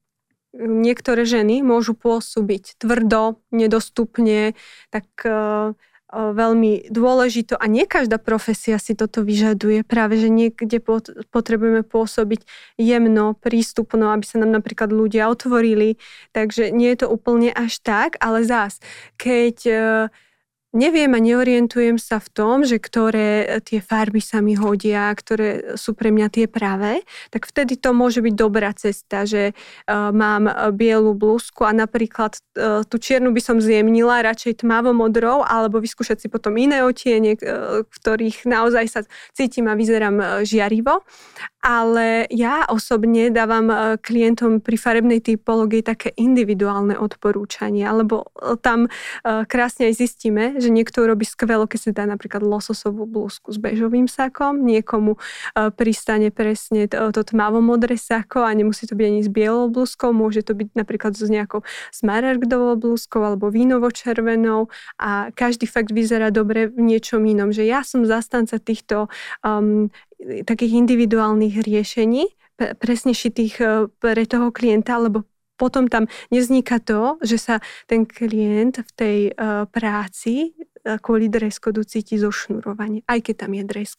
niektoré 0.54 1.26
ženy 1.26 1.62
môžu 1.62 1.98
pôsobiť 1.98 2.78
tvrdo, 2.78 3.42
nedostupne, 3.50 4.54
tak 4.90 5.06
uh, 5.26 5.74
veľmi 6.10 6.90
dôležito 6.90 7.54
a 7.54 7.64
nie 7.70 7.86
každá 7.86 8.18
profesia 8.18 8.82
si 8.82 8.98
toto 8.98 9.22
vyžaduje. 9.22 9.86
Práve, 9.86 10.18
že 10.18 10.26
niekde 10.26 10.82
potrebujeme 11.30 11.86
pôsobiť 11.86 12.42
jemno, 12.82 13.38
prístupno, 13.38 14.10
aby 14.10 14.26
sa 14.26 14.42
nám 14.42 14.50
napríklad 14.58 14.90
ľudia 14.90 15.30
otvorili. 15.30 16.02
Takže 16.34 16.74
nie 16.74 16.90
je 16.90 17.06
to 17.06 17.14
úplne 17.14 17.54
až 17.54 17.78
tak, 17.78 18.18
ale 18.18 18.42
zás, 18.42 18.82
keď 19.14 19.56
neviem 20.70 21.10
a 21.14 21.20
neorientujem 21.20 21.98
sa 21.98 22.22
v 22.22 22.28
tom, 22.30 22.56
že 22.62 22.78
ktoré 22.78 23.42
e, 23.42 23.46
tie 23.58 23.82
farby 23.82 24.22
sa 24.22 24.38
mi 24.38 24.54
hodia, 24.54 25.10
ktoré 25.10 25.74
sú 25.74 25.98
pre 25.98 26.14
mňa 26.14 26.28
tie 26.30 26.46
pravé, 26.46 27.02
tak 27.34 27.50
vtedy 27.50 27.74
to 27.74 27.90
môže 27.90 28.22
byť 28.22 28.34
dobrá 28.34 28.70
cesta, 28.74 29.26
že 29.26 29.52
uh, 29.52 30.14
mám 30.14 30.46
e, 30.46 30.54
bielu 30.70 31.10
blúzku 31.14 31.66
a 31.66 31.74
napríklad 31.74 32.38
uh, 32.58 32.86
tú 32.86 32.96
čiernu 33.02 33.34
by 33.34 33.42
som 33.42 33.58
zjemnila 33.58 34.22
radšej 34.22 34.62
tmavo-modrou 34.62 35.42
alebo 35.42 35.82
vyskúšať 35.82 36.22
si 36.22 36.28
potom 36.30 36.54
iné 36.54 36.86
otiene, 36.86 37.34
uh, 37.34 37.82
v 37.82 37.90
ktorých 37.90 38.46
naozaj 38.46 38.84
sa 38.86 39.00
cítim 39.34 39.66
a 39.66 39.74
vyzerám 39.74 40.46
žiarivo. 40.46 41.02
Ale 41.60 42.24
ja 42.32 42.64
osobne 42.72 43.28
dávam 43.28 43.96
klientom 44.00 44.64
pri 44.64 44.80
farebnej 44.80 45.20
typológii 45.20 45.84
také 45.84 46.08
individuálne 46.16 46.96
odporúčania, 46.96 47.92
lebo 47.92 48.32
tam 48.64 48.88
krásne 49.44 49.92
aj 49.92 49.94
zistíme, 50.00 50.56
že 50.56 50.72
niekto 50.72 51.04
robí 51.04 51.28
skvelo, 51.28 51.68
keď 51.68 51.78
si 51.78 51.90
dá 51.92 52.08
napríklad 52.08 52.40
lososovú 52.40 53.04
blúzku 53.04 53.52
s 53.52 53.60
bežovým 53.60 54.08
sakom, 54.08 54.64
niekomu 54.64 55.20
pristane 55.76 56.32
presne 56.32 56.88
to, 56.88 57.12
to 57.12 57.28
tmavo-modré 57.28 58.00
sako 58.00 58.48
a 58.48 58.56
nemusí 58.56 58.88
to 58.88 58.96
byť 58.96 59.06
ani 59.06 59.20
s 59.20 59.28
bielou 59.28 59.68
blúzkou, 59.68 60.16
môže 60.16 60.40
to 60.40 60.56
byť 60.56 60.72
napríklad 60.72 61.12
s 61.12 61.28
nejakou 61.28 61.60
smaragdovou 61.92 62.80
blúzkou 62.80 63.20
alebo 63.20 63.52
vínovo-červenou 63.52 64.72
a 64.96 65.28
každý 65.36 65.68
fakt 65.68 65.92
vyzerá 65.92 66.32
dobre 66.32 66.72
v 66.72 66.96
niečom 66.96 67.20
inom. 67.28 67.52
Že 67.52 67.68
ja 67.68 67.84
som 67.84 68.08
zastanca 68.08 68.56
týchto 68.56 69.12
um, 69.44 69.92
takých 70.44 70.72
individuálnych 70.84 71.64
riešení, 71.64 72.28
presne 72.76 73.16
šitých 73.16 73.54
uh, 73.60 73.88
pre 73.88 74.28
toho 74.28 74.52
klienta, 74.52 75.00
lebo 75.00 75.24
potom 75.56 75.88
tam 75.88 76.08
nevzniká 76.32 76.80
to, 76.80 77.20
že 77.20 77.36
sa 77.36 77.56
ten 77.84 78.08
klient 78.08 78.80
v 78.80 78.90
tej 78.96 79.18
uh, 79.32 79.64
práci 79.68 80.52
uh, 80.56 80.96
kvôli 81.00 81.28
dress 81.32 81.60
cíti 81.88 82.20
zošnurovanie, 82.20 83.04
aj 83.08 83.18
keď 83.24 83.34
tam 83.46 83.52
je 83.56 83.64
dress. 83.64 83.96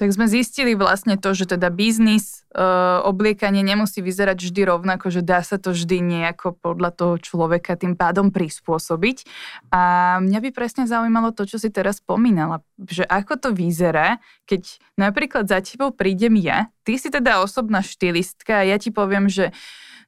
Tak 0.00 0.16
sme 0.16 0.32
zistili 0.32 0.72
vlastne 0.72 1.20
to, 1.20 1.36
že 1.36 1.44
teda 1.44 1.68
biznis, 1.68 2.48
e, 2.56 2.64
obliekanie 3.04 3.60
nemusí 3.60 4.00
vyzerať 4.00 4.48
vždy 4.48 4.64
rovnako, 4.64 5.12
že 5.12 5.20
dá 5.20 5.44
sa 5.44 5.60
to 5.60 5.76
vždy 5.76 6.00
nejako 6.00 6.56
podľa 6.56 6.88
toho 6.96 7.14
človeka 7.20 7.76
tým 7.76 8.00
pádom 8.00 8.32
prispôsobiť. 8.32 9.28
A 9.68 9.80
mňa 10.24 10.40
by 10.40 10.50
presne 10.56 10.88
zaujímalo 10.88 11.36
to, 11.36 11.44
čo 11.44 11.60
si 11.60 11.68
teraz 11.68 12.00
spomínala, 12.00 12.64
že 12.80 13.04
ako 13.04 13.36
to 13.36 13.48
vyzerá, 13.52 14.24
keď 14.48 14.80
napríklad 14.96 15.44
za 15.44 15.60
tebou 15.60 15.92
prídem 15.92 16.32
ja, 16.40 16.72
ty 16.90 16.98
si 16.98 17.06
teda 17.06 17.38
osobná 17.38 17.86
štilistka 17.86 18.66
a 18.66 18.66
ja 18.66 18.74
ti 18.74 18.90
poviem, 18.90 19.30
že 19.30 19.54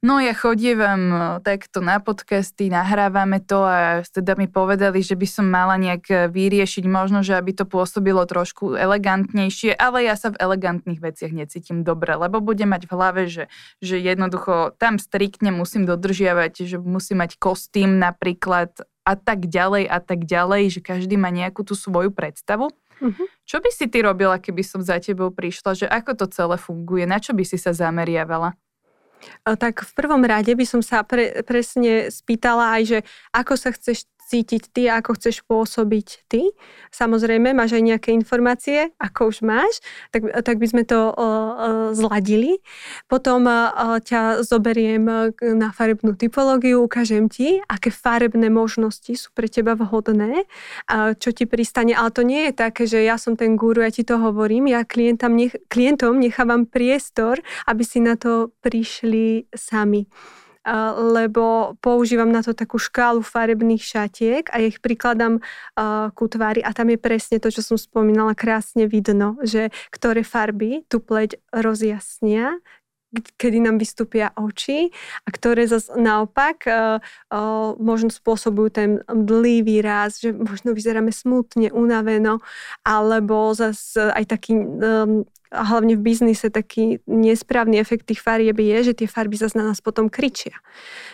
No 0.03 0.19
ja 0.19 0.35
chodievam 0.35 1.03
e, 1.15 1.19
takto 1.47 1.79
na 1.79 2.03
podcasty, 2.03 2.67
nahrávame 2.67 3.39
to 3.39 3.63
a 3.63 4.03
teda 4.03 4.35
mi 4.35 4.51
povedali, 4.51 4.99
že 4.99 5.15
by 5.15 5.27
som 5.31 5.47
mala 5.47 5.79
nejak 5.79 6.05
e, 6.11 6.15
vyriešiť 6.27 6.91
možno, 6.91 7.23
že 7.23 7.39
aby 7.39 7.55
to 7.55 7.71
pôsobilo 7.71 8.27
trošku 8.27 8.75
elegantnejšie, 8.75 9.79
ale 9.79 10.03
ja 10.03 10.19
sa 10.19 10.35
v 10.35 10.43
elegantných 10.43 10.99
veciach 10.99 11.31
necítim 11.31 11.87
dobre, 11.87 12.19
lebo 12.19 12.43
budem 12.43 12.75
mať 12.75 12.91
v 12.91 12.95
hlave, 12.99 13.23
že, 13.31 13.47
že 13.79 14.03
jednoducho 14.03 14.75
tam 14.75 14.99
striktne 14.99 15.55
musím 15.55 15.87
dodržiavať, 15.87 16.67
že 16.67 16.83
musím 16.83 17.23
mať 17.23 17.39
kostým 17.39 18.03
napríklad 18.03 18.75
a 19.07 19.15
tak 19.15 19.47
ďalej 19.47 19.87
a 19.87 19.99
tak 20.03 20.27
ďalej, 20.27 20.79
že 20.79 20.81
každý 20.83 21.15
má 21.15 21.31
nejakú 21.31 21.63
tú 21.63 21.79
svoju 21.79 22.11
predstavu. 22.11 22.75
Uh-huh. 23.03 23.27
Čo 23.43 23.59
by 23.59 23.71
si 23.75 23.91
ty 23.91 23.99
robila, 24.07 24.39
keby 24.39 24.63
som 24.63 24.79
za 24.79 25.03
tebou 25.03 25.35
prišla, 25.35 25.75
že 25.75 25.87
ako 25.91 26.15
to 26.15 26.27
celé 26.31 26.55
funguje, 26.55 27.03
na 27.03 27.19
čo 27.19 27.35
by 27.35 27.43
si 27.43 27.59
sa 27.59 27.75
zameriavala? 27.75 28.55
tak 29.59 29.87
v 29.87 29.93
prvom 29.95 30.23
rade 30.27 30.51
by 30.51 30.67
som 30.67 30.83
sa 30.83 31.07
pre, 31.07 31.47
presne 31.47 32.11
spýtala 32.11 32.79
aj, 32.79 32.83
že 32.83 32.99
ako 33.31 33.55
sa 33.55 33.71
chceš 33.71 34.11
cítiť 34.33 34.63
ty, 34.73 34.89
ako 34.89 35.21
chceš 35.21 35.45
pôsobiť 35.45 36.25
ty. 36.33 36.49
Samozrejme, 36.89 37.53
máš 37.53 37.77
aj 37.77 37.85
nejaké 37.85 38.11
informácie, 38.17 38.97
ako 38.97 39.29
už 39.29 39.45
máš, 39.45 39.85
tak, 40.09 40.25
tak 40.41 40.57
by 40.57 40.67
sme 40.73 40.83
to 40.89 41.13
uh, 41.13 41.93
zladili. 41.93 42.65
Potom 43.13 43.45
uh, 43.45 44.01
ťa 44.01 44.41
zoberiem 44.41 45.05
na 45.37 45.69
farebnú 45.77 46.17
typológiu, 46.17 46.81
ukážem 46.81 47.29
ti, 47.29 47.61
aké 47.69 47.93
farebné 47.93 48.49
možnosti 48.49 49.13
sú 49.13 49.29
pre 49.37 49.53
teba 49.53 49.77
vhodné, 49.77 50.49
uh, 50.89 51.13
čo 51.13 51.37
ti 51.37 51.45
pristane. 51.45 51.93
Ale 51.93 52.09
to 52.09 52.25
nie 52.25 52.49
je 52.49 52.53
také, 52.57 52.89
že 52.89 53.05
ja 53.05 53.21
som 53.21 53.37
ten 53.37 53.61
guru, 53.61 53.85
ja 53.85 53.93
ti 53.93 54.01
to 54.01 54.17
hovorím, 54.17 54.73
ja 54.73 54.89
klientom, 54.89 55.37
nech, 55.37 55.53
klientom 55.69 56.17
nechávam 56.17 56.65
priestor, 56.65 57.37
aby 57.69 57.85
si 57.85 58.01
na 58.01 58.17
to 58.17 58.57
prišli 58.65 59.53
sami 59.53 60.09
lebo 60.99 61.75
používam 61.83 62.31
na 62.31 62.43
to 62.43 62.55
takú 62.55 62.79
škálu 62.79 63.23
farebných 63.23 63.83
šatiek 63.83 64.47
a 64.55 64.63
ich 64.63 64.79
prikladám 64.79 65.43
ku 66.15 66.25
tvári 66.31 66.63
a 66.63 66.71
tam 66.71 66.95
je 66.95 66.99
presne 67.03 67.43
to, 67.43 67.51
čo 67.51 67.67
som 67.67 67.75
spomínala, 67.75 68.39
krásne 68.39 68.87
vidno, 68.87 69.39
že 69.43 69.75
ktoré 69.91 70.23
farby 70.23 70.87
tú 70.87 71.03
pleť 71.03 71.43
rozjasnia, 71.51 72.63
kedy 73.13 73.61
nám 73.61 73.77
vystúpia 73.77 74.33
oči 74.39 74.89
a 75.25 75.29
ktoré 75.29 75.69
zase 75.69 75.93
naopak 76.01 76.65
uh, 76.65 76.97
uh, 77.29 77.77
možno 77.77 78.09
spôsobujú 78.09 78.69
ten 78.73 78.91
dlý 79.05 79.61
výraz, 79.61 80.17
že 80.17 80.33
možno 80.33 80.73
vyzeráme 80.73 81.13
smutne, 81.13 81.69
unaveno, 81.69 82.41
alebo 82.87 83.53
zase 83.53 84.09
aj 84.17 84.25
taký 84.33 84.57
um, 84.57 85.29
a 85.53 85.63
hlavne 85.69 86.01
v 86.01 86.03
biznise 86.03 86.49
taký 86.49 87.05
nesprávny 87.05 87.77
efekt 87.77 88.09
tých 88.09 88.25
farieb 88.25 88.57
je, 88.57 88.91
že 88.91 89.05
tie 89.05 89.09
farby 89.09 89.37
zase 89.37 89.61
na 89.61 89.69
nás 89.69 89.85
potom 89.85 90.09
kričia. 90.09 90.57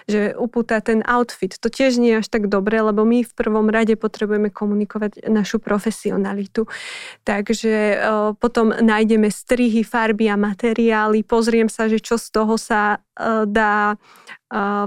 Že 0.07 0.39
upúta 0.39 0.79
ten 0.79 1.03
outfit. 1.03 1.59
To 1.59 1.67
tiež 1.67 1.99
nie 1.99 2.15
je 2.15 2.23
až 2.23 2.31
tak 2.31 2.47
dobré, 2.47 2.79
lebo 2.79 3.03
my 3.03 3.27
v 3.27 3.33
prvom 3.35 3.67
rade 3.67 3.99
potrebujeme 3.99 4.55
komunikovať 4.55 5.27
našu 5.27 5.59
profesionalitu. 5.59 6.71
Takže 7.27 7.75
e, 7.75 7.97
potom 8.39 8.71
nájdeme 8.71 9.27
strihy, 9.27 9.83
farby 9.83 10.31
a 10.31 10.39
materiály, 10.39 11.27
pozriem 11.27 11.67
sa, 11.67 11.91
že 11.91 11.99
čo 11.99 12.15
z 12.15 12.31
toho 12.31 12.55
sa 12.55 13.03
dá 13.47 13.99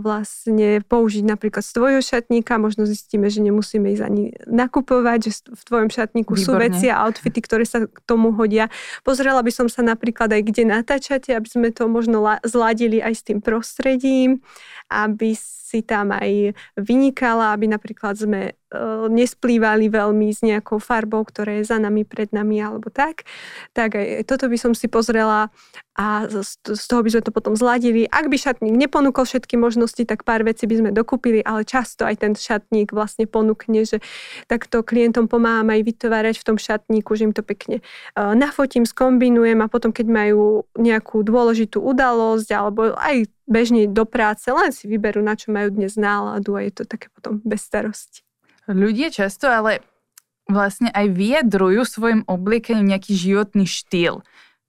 vlastne 0.01 0.81
použiť 0.81 1.21
napríklad 1.21 1.61
z 1.61 1.71
tvojho 1.77 2.01
šatníka, 2.01 2.57
možno 2.57 2.89
zistíme, 2.89 3.29
že 3.29 3.45
nemusíme 3.45 3.93
ísť 3.93 4.01
ani 4.01 4.33
nakupovať, 4.49 5.19
že 5.21 5.31
v 5.53 5.61
tvojom 5.61 5.89
šatníku 5.93 6.33
Výborne. 6.33 6.41
sú 6.41 6.51
veci 6.57 6.89
a 6.89 7.05
outfity, 7.05 7.39
ktoré 7.45 7.61
sa 7.69 7.85
k 7.85 7.97
tomu 8.09 8.33
hodia. 8.33 8.73
Pozrela 9.05 9.45
by 9.45 9.53
som 9.53 9.69
sa 9.69 9.85
napríklad 9.85 10.33
aj 10.33 10.41
kde 10.49 10.63
natáčate, 10.65 11.37
aby 11.37 11.45
sme 11.45 11.69
to 11.69 11.85
možno 11.85 12.25
zladili 12.41 13.05
aj 13.05 13.13
s 13.13 13.21
tým 13.21 13.37
prostredím, 13.37 14.41
aby 14.89 15.37
si 15.37 15.85
tam 15.85 16.09
aj 16.09 16.57
vynikala, 16.81 17.53
aby 17.53 17.69
napríklad 17.69 18.17
sme 18.17 18.57
nesplývali 19.11 19.91
veľmi 19.91 20.31
s 20.31 20.39
nejakou 20.47 20.79
farbou, 20.79 21.27
ktorá 21.27 21.59
je 21.59 21.67
za 21.67 21.75
nami, 21.75 22.07
pred 22.07 22.31
nami 22.31 22.63
alebo 22.63 22.87
tak. 22.87 23.27
Tak 23.75 23.99
aj 23.99 24.23
toto 24.23 24.47
by 24.47 24.55
som 24.55 24.71
si 24.71 24.87
pozrela 24.87 25.51
a 25.99 26.23
z 26.31 26.85
toho 26.87 27.03
by 27.03 27.11
sme 27.11 27.19
to 27.19 27.35
potom 27.35 27.53
zladili. 27.59 28.07
Ak 28.07 28.31
by 28.31 28.39
šatník 28.39 28.71
neponúkol 28.71 29.27
všetky 29.27 29.59
možnosti, 29.59 29.99
tak 30.07 30.23
pár 30.23 30.47
vecí 30.47 30.63
by 30.71 30.75
sme 30.79 30.89
dokúpili, 30.95 31.43
ale 31.43 31.67
často 31.67 32.07
aj 32.07 32.23
ten 32.23 32.31
šatník 32.31 32.95
vlastne 32.95 33.27
ponúkne, 33.27 33.83
že 33.83 33.99
takto 34.47 34.87
klientom 34.87 35.27
pomáham 35.27 35.67
aj 35.67 35.83
vytvárať 35.83 36.39
v 36.39 36.47
tom 36.47 36.55
šatníku, 36.55 37.11
že 37.19 37.27
im 37.27 37.35
to 37.35 37.43
pekne 37.43 37.83
nafotím, 38.15 38.87
skombinujem 38.87 39.59
a 39.59 39.67
potom, 39.67 39.91
keď 39.91 40.07
majú 40.07 40.63
nejakú 40.79 41.27
dôležitú 41.27 41.83
udalosť 41.83 42.49
alebo 42.55 42.95
aj 42.95 43.27
bežne 43.43 43.83
do 43.91 44.07
práce, 44.07 44.47
len 44.47 44.71
si 44.71 44.87
vyberú, 44.87 45.19
na 45.19 45.35
čo 45.35 45.51
majú 45.51 45.75
dnes 45.75 45.99
náladu 45.99 46.55
a 46.55 46.63
je 46.63 46.71
to 46.71 46.83
také 46.87 47.11
potom 47.11 47.43
bez 47.43 47.67
starosti. 47.67 48.23
Ľudia 48.69 49.09
často 49.09 49.49
ale 49.49 49.81
vlastne 50.49 50.91
aj 50.91 51.07
vyjadrujú 51.15 51.81
svojim 51.87 52.21
obliekením 52.27 52.91
nejaký 52.91 53.13
životný 53.15 53.65
štýl. 53.65 54.21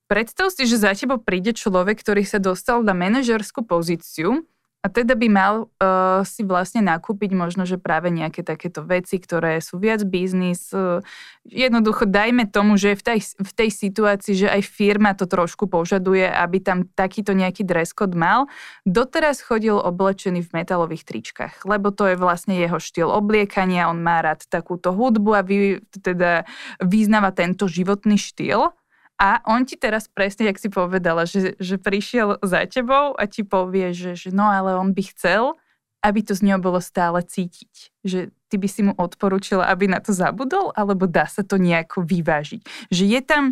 Predstav 0.06 0.52
si, 0.52 0.68
že 0.68 0.76
za 0.76 0.92
tebou 0.92 1.16
príde 1.16 1.56
človek, 1.56 2.04
ktorý 2.04 2.22
sa 2.28 2.36
dostal 2.36 2.84
na 2.84 2.92
manažerskú 2.92 3.64
pozíciu 3.64 4.44
a 4.82 4.90
teda 4.90 5.14
by 5.14 5.28
mal 5.30 5.54
uh, 5.78 6.26
si 6.26 6.42
vlastne 6.42 6.82
nakúpiť 6.82 7.30
možno, 7.38 7.62
že 7.62 7.78
práve 7.78 8.10
nejaké 8.10 8.42
takéto 8.42 8.82
veci, 8.82 9.22
ktoré 9.22 9.62
sú 9.62 9.78
viac 9.78 10.02
biznis. 10.02 10.74
Uh, 10.74 11.06
jednoducho 11.46 12.02
dajme 12.02 12.50
tomu, 12.50 12.74
že 12.74 12.98
v 12.98 13.02
tej, 13.14 13.20
v 13.38 13.52
tej 13.54 13.70
situácii, 13.70 14.34
že 14.34 14.50
aj 14.50 14.66
firma 14.66 15.14
to 15.14 15.30
trošku 15.30 15.70
požaduje, 15.70 16.26
aby 16.26 16.58
tam 16.58 16.90
takýto 16.98 17.30
nejaký 17.30 17.62
dress 17.62 17.94
code 17.94 18.18
mal. 18.18 18.50
Doteraz 18.82 19.38
chodil 19.38 19.78
oblečený 19.78 20.42
v 20.42 20.50
metalových 20.50 21.06
tričkách, 21.06 21.62
lebo 21.62 21.94
to 21.94 22.10
je 22.10 22.18
vlastne 22.18 22.58
jeho 22.58 22.82
štýl 22.82 23.06
obliekania, 23.06 23.86
on 23.86 24.02
má 24.02 24.18
rád 24.18 24.42
takúto 24.50 24.90
hudbu 24.90 25.30
a 25.38 25.46
vy, 25.46 25.78
teda 25.94 26.42
vyznáva 26.82 27.30
tento 27.30 27.70
životný 27.70 28.18
štýl. 28.18 28.74
A 29.20 29.38
on 29.46 29.62
ti 29.68 29.78
teraz 29.78 30.10
presne, 30.10 30.50
jak 30.50 30.58
si 30.58 30.66
povedala, 30.72 31.28
že, 31.28 31.54
že 31.62 31.78
prišiel 31.78 32.42
za 32.42 32.66
tebou 32.66 33.14
a 33.14 33.24
ti 33.28 33.46
povie, 33.46 33.94
že, 33.94 34.18
že 34.18 34.34
no 34.34 34.48
ale 34.48 34.74
on 34.74 34.90
by 34.96 35.02
chcel, 35.14 35.54
aby 36.02 36.20
to 36.26 36.34
z 36.34 36.42
neho 36.42 36.58
bolo 36.58 36.82
stále 36.82 37.22
cítiť. 37.22 37.94
Že 38.02 38.20
ty 38.50 38.56
by 38.58 38.68
si 38.68 38.82
mu 38.82 38.92
odporúčila, 38.98 39.70
aby 39.70 39.86
na 39.86 40.02
to 40.02 40.10
zabudol, 40.10 40.74
alebo 40.74 41.06
dá 41.06 41.30
sa 41.30 41.46
to 41.46 41.56
nejako 41.56 42.02
vyvážiť. 42.02 42.90
Že 42.90 43.04
je 43.06 43.20
tam, 43.22 43.44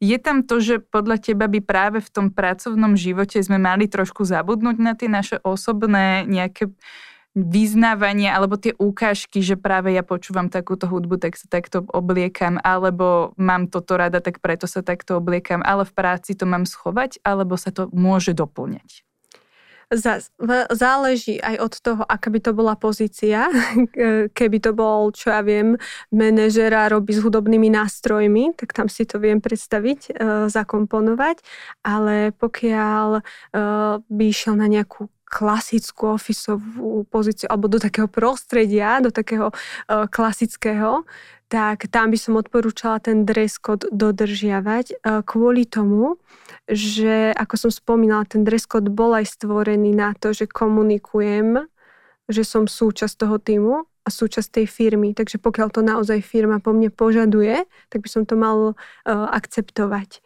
je 0.00 0.18
tam 0.18 0.42
to, 0.42 0.56
že 0.58 0.80
podľa 0.80 1.20
teba 1.20 1.46
by 1.46 1.60
práve 1.60 2.00
v 2.00 2.10
tom 2.10 2.32
pracovnom 2.32 2.96
živote 2.96 3.38
sme 3.44 3.60
mali 3.60 3.86
trošku 3.86 4.24
zabudnúť 4.24 4.76
na 4.80 4.96
tie 4.96 5.12
naše 5.12 5.36
osobné 5.44 6.24
nejaké 6.24 6.72
vyznávanie 7.46 8.34
alebo 8.34 8.58
tie 8.58 8.74
ukážky, 8.74 9.38
že 9.44 9.54
práve 9.54 9.94
ja 9.94 10.02
počúvam 10.02 10.50
takúto 10.50 10.90
hudbu, 10.90 11.22
tak 11.22 11.38
sa 11.38 11.46
takto 11.46 11.86
obliekam, 11.94 12.58
alebo 12.66 13.36
mám 13.38 13.70
toto 13.70 13.94
rada, 13.94 14.18
tak 14.18 14.42
preto 14.42 14.66
sa 14.66 14.82
takto 14.82 15.22
obliekam, 15.22 15.62
ale 15.62 15.86
v 15.86 15.92
práci 15.94 16.34
to 16.34 16.48
mám 16.48 16.66
schovať, 16.66 17.22
alebo 17.22 17.54
sa 17.54 17.70
to 17.70 17.86
môže 17.94 18.34
doplňať? 18.34 19.06
záleží 20.68 21.40
aj 21.40 21.56
od 21.64 21.74
toho, 21.80 22.02
aká 22.04 22.28
by 22.28 22.40
to 22.44 22.52
bola 22.52 22.76
pozícia. 22.76 23.48
Keby 24.38 24.58
to 24.60 24.76
bol, 24.76 25.08
čo 25.16 25.32
ja 25.32 25.40
viem, 25.40 25.80
manažera 26.12 26.92
robí 26.92 27.16
s 27.16 27.24
hudobnými 27.24 27.72
nástrojmi, 27.72 28.52
tak 28.52 28.76
tam 28.76 28.92
si 28.92 29.08
to 29.08 29.16
viem 29.16 29.40
predstaviť, 29.40 30.00
e, 30.08 30.10
zakomponovať. 30.52 31.40
Ale 31.88 32.36
pokiaľ 32.36 33.08
e, 33.16 33.22
by 34.04 34.24
išiel 34.28 34.60
na 34.60 34.68
nejakú 34.68 35.08
klasickú 35.28 36.16
ofisovú 36.16 37.04
pozíciu 37.12 37.46
alebo 37.52 37.68
do 37.68 37.76
takého 37.76 38.08
prostredia, 38.08 39.04
do 39.04 39.12
takého 39.12 39.52
uh, 39.52 40.08
klasického, 40.08 41.04
tak 41.48 41.88
tam 41.88 42.12
by 42.12 42.18
som 42.20 42.36
odporúčala 42.36 43.00
ten 43.00 43.24
dress 43.24 43.56
code 43.60 43.88
dodržiavať 43.92 44.86
uh, 45.00 45.20
kvôli 45.24 45.64
tomu, 45.68 46.16
že 46.68 47.32
ako 47.32 47.68
som 47.68 47.70
spomínala, 47.72 48.28
ten 48.28 48.44
dress 48.44 48.68
code 48.68 48.92
bol 48.92 49.16
aj 49.16 49.36
stvorený 49.36 49.96
na 49.96 50.12
to, 50.12 50.36
že 50.36 50.48
komunikujem, 50.48 51.64
že 52.28 52.42
som 52.44 52.68
súčasť 52.68 53.14
toho 53.16 53.36
týmu 53.40 53.88
a 54.04 54.08
súčasť 54.08 54.60
tej 54.60 54.66
firmy. 54.68 55.16
Takže 55.16 55.40
pokiaľ 55.40 55.68
to 55.72 55.80
naozaj 55.80 56.20
firma 56.20 56.60
po 56.60 56.76
mne 56.76 56.92
požaduje, 56.92 57.64
tak 57.88 58.04
by 58.04 58.08
som 58.08 58.22
to 58.28 58.36
mal 58.36 58.72
uh, 58.72 59.28
akceptovať. 59.32 60.20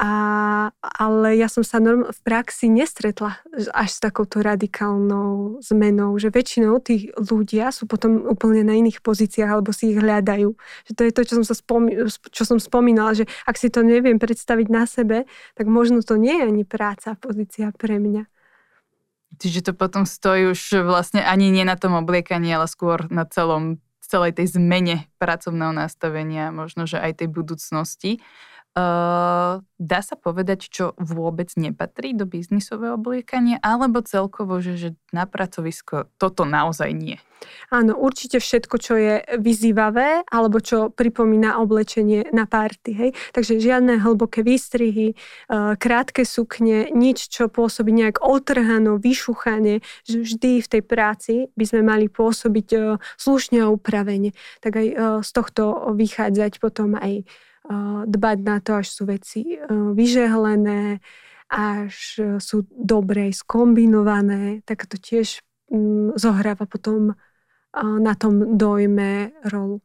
A, 0.00 0.72
ale 0.80 1.36
ja 1.36 1.44
som 1.52 1.60
sa 1.60 1.76
norm, 1.76 2.08
v 2.08 2.20
praxi 2.24 2.72
nestretla 2.72 3.36
až 3.76 3.88
s 3.92 4.00
takouto 4.00 4.40
radikálnou 4.40 5.60
zmenou, 5.60 6.16
že 6.16 6.32
väčšinou 6.32 6.80
tých 6.80 7.12
ľudia 7.20 7.68
sú 7.68 7.84
potom 7.84 8.24
úplne 8.24 8.64
na 8.64 8.80
iných 8.80 9.04
pozíciách 9.04 9.60
alebo 9.60 9.76
si 9.76 9.92
ich 9.92 10.00
hľadajú. 10.00 10.56
Že 10.88 10.92
to 10.96 11.02
je 11.04 11.12
to, 11.12 11.20
čo 11.28 11.34
som, 11.36 11.44
sa 11.44 11.52
spomí, 11.52 11.90
čo 12.32 12.42
som 12.48 12.56
spomínala, 12.56 13.12
že 13.12 13.28
ak 13.44 13.60
si 13.60 13.68
to 13.68 13.84
neviem 13.84 14.16
predstaviť 14.16 14.66
na 14.72 14.88
sebe, 14.88 15.28
tak 15.52 15.68
možno 15.68 16.00
to 16.00 16.16
nie 16.16 16.32
je 16.32 16.48
ani 16.48 16.64
práca, 16.64 17.12
pozícia 17.20 17.68
pre 17.76 18.00
mňa. 18.00 18.24
Čiže 19.36 19.68
to 19.68 19.72
potom 19.76 20.08
stojí 20.08 20.48
už 20.48 20.80
vlastne 20.80 21.20
ani 21.20 21.52
nie 21.52 21.68
na 21.68 21.76
tom 21.76 21.92
obliekaní, 21.92 22.48
ale 22.56 22.72
skôr 22.72 23.04
na 23.12 23.28
celom 23.28 23.84
celej 24.10 24.42
tej 24.42 24.58
zmene 24.58 25.06
pracovného 25.22 25.70
nastavenia, 25.70 26.50
možno, 26.50 26.90
že 26.90 26.98
aj 26.98 27.22
tej 27.22 27.28
budúcnosti. 27.30 28.18
Uh, 28.70 29.66
dá 29.82 29.98
sa 29.98 30.14
povedať, 30.14 30.70
čo 30.70 30.94
vôbec 30.94 31.50
nepatrí 31.58 32.14
do 32.14 32.22
biznisového 32.22 32.94
obliekania, 32.94 33.58
alebo 33.66 33.98
celkovo, 33.98 34.62
že, 34.62 34.78
že 34.78 34.88
na 35.10 35.26
pracovisko 35.26 36.06
toto 36.22 36.46
naozaj 36.46 36.94
nie? 36.94 37.18
Áno, 37.74 37.98
určite 37.98 38.38
všetko, 38.38 38.76
čo 38.78 38.94
je 38.94 39.26
vyzývavé, 39.42 40.22
alebo 40.30 40.62
čo 40.62 40.86
pripomína 40.94 41.58
oblečenie 41.58 42.30
na 42.30 42.46
párty. 42.46 42.94
Hej? 42.94 43.10
Takže 43.34 43.58
žiadne 43.58 43.98
hlboké 43.98 44.46
výstrihy, 44.46 45.18
uh, 45.18 45.74
krátke 45.74 46.22
sukne, 46.22 46.94
nič, 46.94 47.26
čo 47.26 47.50
pôsobí 47.50 47.90
nejak 47.90 48.22
otrhano, 48.22 49.02
vyšuchanie, 49.02 49.82
že 50.06 50.22
vždy 50.22 50.62
v 50.62 50.68
tej 50.78 50.82
práci 50.86 51.34
by 51.58 51.64
sme 51.66 51.82
mali 51.82 52.06
pôsobiť 52.06 52.68
uh, 52.78 53.02
slušne 53.18 53.66
a 53.66 53.72
upravene. 53.74 54.30
Tak 54.62 54.78
aj 54.78 54.86
z 55.26 55.30
tohto 55.34 55.90
vychádzať 55.90 56.62
potom 56.62 56.94
aj 56.94 57.26
dbať 58.06 58.38
na 58.42 58.58
to, 58.58 58.82
až 58.82 58.86
sú 58.90 59.06
veci 59.06 59.56
vyžehlené, 59.70 60.98
až 61.50 61.94
sú 62.42 62.66
dobre 62.70 63.30
skombinované, 63.30 64.62
tak 64.66 64.90
to 64.90 64.98
tiež 64.98 65.42
mm, 65.70 66.18
zohráva 66.18 66.66
potom 66.66 67.14
na 67.78 68.14
tom 68.18 68.58
dojme 68.58 69.30
rolu. 69.46 69.78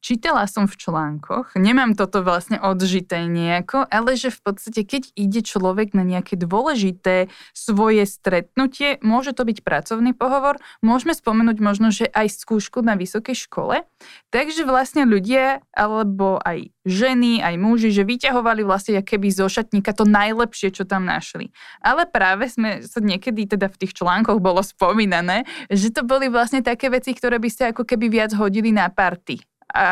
Čítala 0.00 0.48
som 0.48 0.64
v 0.64 0.80
článkoch, 0.80 1.60
nemám 1.60 1.92
toto 1.92 2.24
vlastne 2.24 2.56
odžité 2.56 3.28
nejako, 3.28 3.84
ale 3.84 4.16
že 4.16 4.32
v 4.32 4.40
podstate, 4.40 4.80
keď 4.88 5.12
ide 5.12 5.44
človek 5.44 5.92
na 5.92 6.08
nejaké 6.08 6.40
dôležité 6.40 7.28
svoje 7.52 8.08
stretnutie, 8.08 8.96
môže 9.04 9.36
to 9.36 9.44
byť 9.44 9.60
pracovný 9.60 10.16
pohovor, 10.16 10.56
môžeme 10.80 11.12
spomenúť 11.12 11.60
možno, 11.60 11.92
že 11.92 12.08
aj 12.08 12.32
skúšku 12.32 12.80
na 12.80 12.96
vysokej 12.96 13.44
škole, 13.44 13.84
takže 14.32 14.64
vlastne 14.64 15.04
ľudia, 15.04 15.60
alebo 15.76 16.40
aj 16.48 16.72
ženy, 16.88 17.44
aj 17.44 17.60
muži, 17.60 17.92
že 17.92 18.08
vyťahovali 18.08 18.64
vlastne 18.64 19.04
keby 19.04 19.28
zo 19.28 19.52
šatníka 19.52 19.92
to 19.92 20.08
najlepšie, 20.08 20.72
čo 20.72 20.88
tam 20.88 21.04
našli. 21.04 21.52
Ale 21.84 22.08
práve 22.08 22.48
sme 22.48 22.80
sa 22.88 23.04
niekedy 23.04 23.44
teda 23.44 23.68
v 23.68 23.84
tých 23.84 24.00
článkoch 24.00 24.40
bolo 24.40 24.64
spomínané, 24.64 25.44
že 25.68 25.92
to 25.92 26.08
boli 26.08 26.32
vlastne 26.32 26.64
také 26.64 26.88
veci, 26.88 27.12
ktoré 27.12 27.36
by 27.36 27.48
ste 27.52 27.62
ako 27.76 27.84
keby 27.84 28.08
viac 28.08 28.32
hodili 28.32 28.72
na 28.72 28.88
party 28.88 29.49
a 29.70 29.86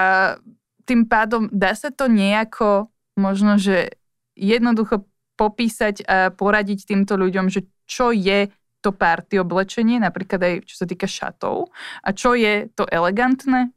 tým 0.89 1.05
pádom 1.05 1.53
dá 1.53 1.77
sa 1.77 1.93
to 1.93 2.09
nejako 2.09 2.89
možno, 3.19 3.61
že 3.61 3.99
jednoducho 4.39 5.05
popísať 5.39 5.95
a 6.07 6.35
poradiť 6.35 6.89
týmto 6.89 7.15
ľuďom, 7.15 7.51
že 7.51 7.67
čo 7.87 8.11
je 8.11 8.51
to 8.79 8.95
party 8.95 9.43
oblečenie, 9.43 9.99
napríklad 9.99 10.41
aj 10.43 10.55
čo 10.67 10.75
sa 10.83 10.87
týka 10.87 11.11
šatov 11.11 11.71
a 12.03 12.09
čo 12.15 12.39
je 12.39 12.71
to 12.75 12.87
elegantné 12.87 13.75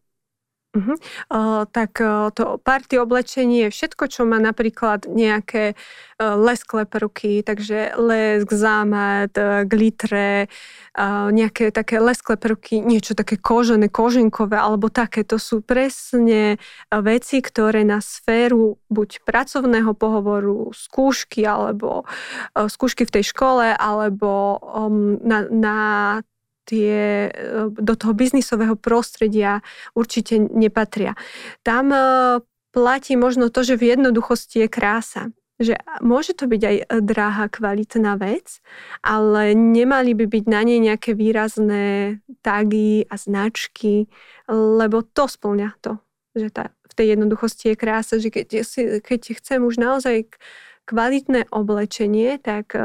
Uh-huh. 0.71 0.95
Uh, 1.27 1.67
tak 1.67 1.99
uh, 1.99 2.31
to 2.31 2.55
party 2.63 2.95
oblečenie 2.95 3.67
je 3.67 3.75
všetko, 3.75 4.07
čo 4.07 4.23
má 4.23 4.39
napríklad 4.39 5.03
nejaké 5.03 5.75
uh, 5.75 6.39
lesklé 6.39 6.87
prvky, 6.87 7.43
takže 7.43 7.99
lesk, 7.99 8.47
zámat, 8.47 9.35
uh, 9.35 9.67
glitre, 9.67 10.47
uh, 10.95 11.27
nejaké 11.27 11.75
také 11.75 11.99
lesklé 11.99 12.39
prvky, 12.39 12.79
niečo 12.79 13.19
také 13.19 13.35
kožené, 13.35 13.91
koženkové 13.91 14.55
alebo 14.55 14.87
také. 14.87 15.27
To 15.27 15.35
sú 15.35 15.59
presne 15.59 16.55
uh, 16.55 17.03
veci, 17.03 17.43
ktoré 17.43 17.83
na 17.83 17.99
sféru 17.99 18.79
buď 18.87 19.27
pracovného 19.27 19.91
pohovoru, 19.91 20.71
skúšky 20.71 21.43
alebo 21.43 22.07
uh, 22.07 22.71
skúšky 22.71 23.03
v 23.03 23.19
tej 23.19 23.27
škole 23.27 23.75
alebo 23.75 24.55
um, 24.63 25.19
na, 25.19 25.43
na 25.51 25.77
tie, 26.65 27.27
e, 27.27 27.69
do 27.69 27.93
toho 27.95 28.13
biznisového 28.13 28.75
prostredia 28.75 29.61
určite 29.97 30.39
nepatria. 30.39 31.17
Tam 31.65 31.91
e, 31.91 32.01
platí 32.71 33.19
možno 33.19 33.51
to, 33.51 33.63
že 33.63 33.77
v 33.77 33.95
jednoduchosti 33.95 34.65
je 34.65 34.67
krása. 34.71 35.23
Že 35.61 35.77
môže 36.01 36.33
to 36.33 36.49
byť 36.49 36.61
aj 36.65 36.75
drahá, 37.05 37.45
kvalitná 37.45 38.17
vec, 38.17 38.65
ale 39.05 39.53
nemali 39.53 40.17
by 40.17 40.25
byť 40.25 40.45
na 40.49 40.61
nej 40.65 40.81
nejaké 40.81 41.13
výrazné 41.13 42.17
tagy 42.41 43.05
a 43.05 43.13
značky, 43.13 44.09
lebo 44.49 45.05
to 45.05 45.29
splňa 45.29 45.77
to, 45.85 46.01
že 46.33 46.49
tá, 46.49 46.73
v 46.89 46.93
tej 46.97 47.13
jednoduchosti 47.13 47.71
je 47.71 47.75
krása, 47.77 48.17
že 48.17 48.33
keď, 48.33 48.65
keď 49.05 49.21
chcem 49.37 49.61
už 49.61 49.77
naozaj 49.77 50.33
kvalitné 50.89 51.45
oblečenie, 51.53 52.41
tak 52.41 52.73
e, 52.73 52.81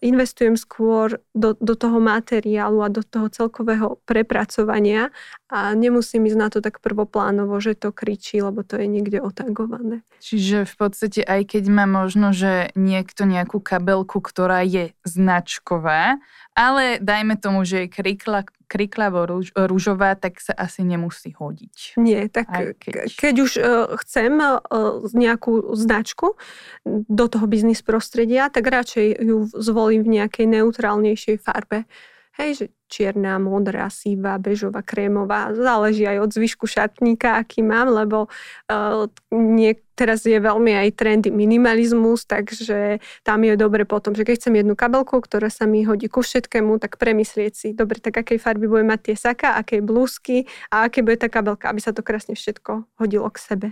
investujem 0.00 0.56
skôr 0.56 1.20
do, 1.36 1.52
do 1.60 1.76
toho 1.76 2.00
materiálu 2.00 2.80
a 2.82 2.88
do 2.88 3.04
toho 3.04 3.28
celkového 3.28 4.00
prepracovania 4.04 5.12
a 5.50 5.74
nemusím 5.74 6.30
ísť 6.30 6.38
na 6.38 6.48
to 6.48 6.62
tak 6.62 6.78
prvoplánovo, 6.78 7.58
že 7.58 7.74
to 7.74 7.90
kričí, 7.90 8.38
lebo 8.38 8.62
to 8.62 8.78
je 8.78 8.86
niekde 8.86 9.18
otagované. 9.18 10.06
Čiže 10.22 10.62
v 10.62 10.74
podstate 10.78 11.20
aj 11.26 11.58
keď 11.58 11.64
má 11.68 11.90
možno, 11.90 12.30
že 12.30 12.70
niekto 12.78 13.26
nejakú 13.26 13.58
kabelku, 13.58 14.22
ktorá 14.22 14.62
je 14.62 14.94
značková, 15.02 16.22
ale 16.54 17.02
dajme 17.02 17.34
tomu, 17.34 17.66
že 17.66 17.86
je 17.86 17.88
krikla, 17.90 18.46
kriklavo 18.70 19.26
rúž, 19.26 19.50
rúžová, 19.56 20.14
tak 20.14 20.38
sa 20.38 20.54
asi 20.54 20.86
nemusí 20.86 21.34
hodiť. 21.34 21.98
Nie, 21.98 22.30
tak 22.30 22.78
keď... 22.78 23.10
keď 23.18 23.34
už 23.42 23.50
uh, 23.58 23.64
chcem 24.06 24.38
uh, 24.38 24.62
nejakú 25.10 25.74
značku 25.74 26.38
do 26.86 27.26
toho 27.26 27.50
biznis 27.50 27.82
prostredia, 27.82 28.46
tak 28.46 28.70
radšej 28.70 29.18
ju 29.18 29.50
zvolím 29.58 30.06
v 30.06 30.22
nejakej 30.22 30.46
neutrálnejšej 30.46 31.36
farbe. 31.42 31.90
Hej, 32.38 32.50
že 32.54 32.66
čierna, 32.86 33.42
modrá, 33.42 33.90
síva, 33.90 34.38
bežová, 34.38 34.86
krémová. 34.86 35.50
Záleží 35.50 36.06
aj 36.06 36.26
od 36.26 36.30
zvyšku 36.30 36.66
šatníka, 36.66 37.38
aký 37.38 37.62
mám, 37.62 37.90
lebo 37.90 38.30
uh, 38.70 39.10
nie, 39.34 39.74
teraz 39.98 40.22
je 40.22 40.38
veľmi 40.38 40.74
aj 40.74 40.88
trendy 40.94 41.34
minimalizmus, 41.34 42.26
takže 42.30 43.02
tam 43.26 43.42
je 43.42 43.54
dobre 43.58 43.82
potom, 43.82 44.14
že 44.14 44.22
keď 44.22 44.34
chcem 44.40 44.54
jednu 44.62 44.78
kabelku, 44.78 45.18
ktorá 45.18 45.50
sa 45.50 45.66
mi 45.66 45.82
hodí 45.82 46.06
ku 46.06 46.22
všetkému, 46.22 46.78
tak 46.78 47.02
premyslieť 47.02 47.52
si, 47.52 47.68
dobre, 47.74 47.98
tak 47.98 48.22
akej 48.22 48.38
farby 48.38 48.70
bude 48.70 48.86
mať 48.86 49.10
tie 49.10 49.16
saka, 49.18 49.58
aké 49.58 49.82
blúzky 49.82 50.46
a 50.70 50.86
aké 50.86 51.02
bude 51.02 51.18
tá 51.18 51.26
kabelka, 51.26 51.66
aby 51.66 51.82
sa 51.82 51.90
to 51.90 52.06
krásne 52.06 52.38
všetko 52.38 52.86
hodilo 52.98 53.26
k 53.28 53.38
sebe. 53.42 53.68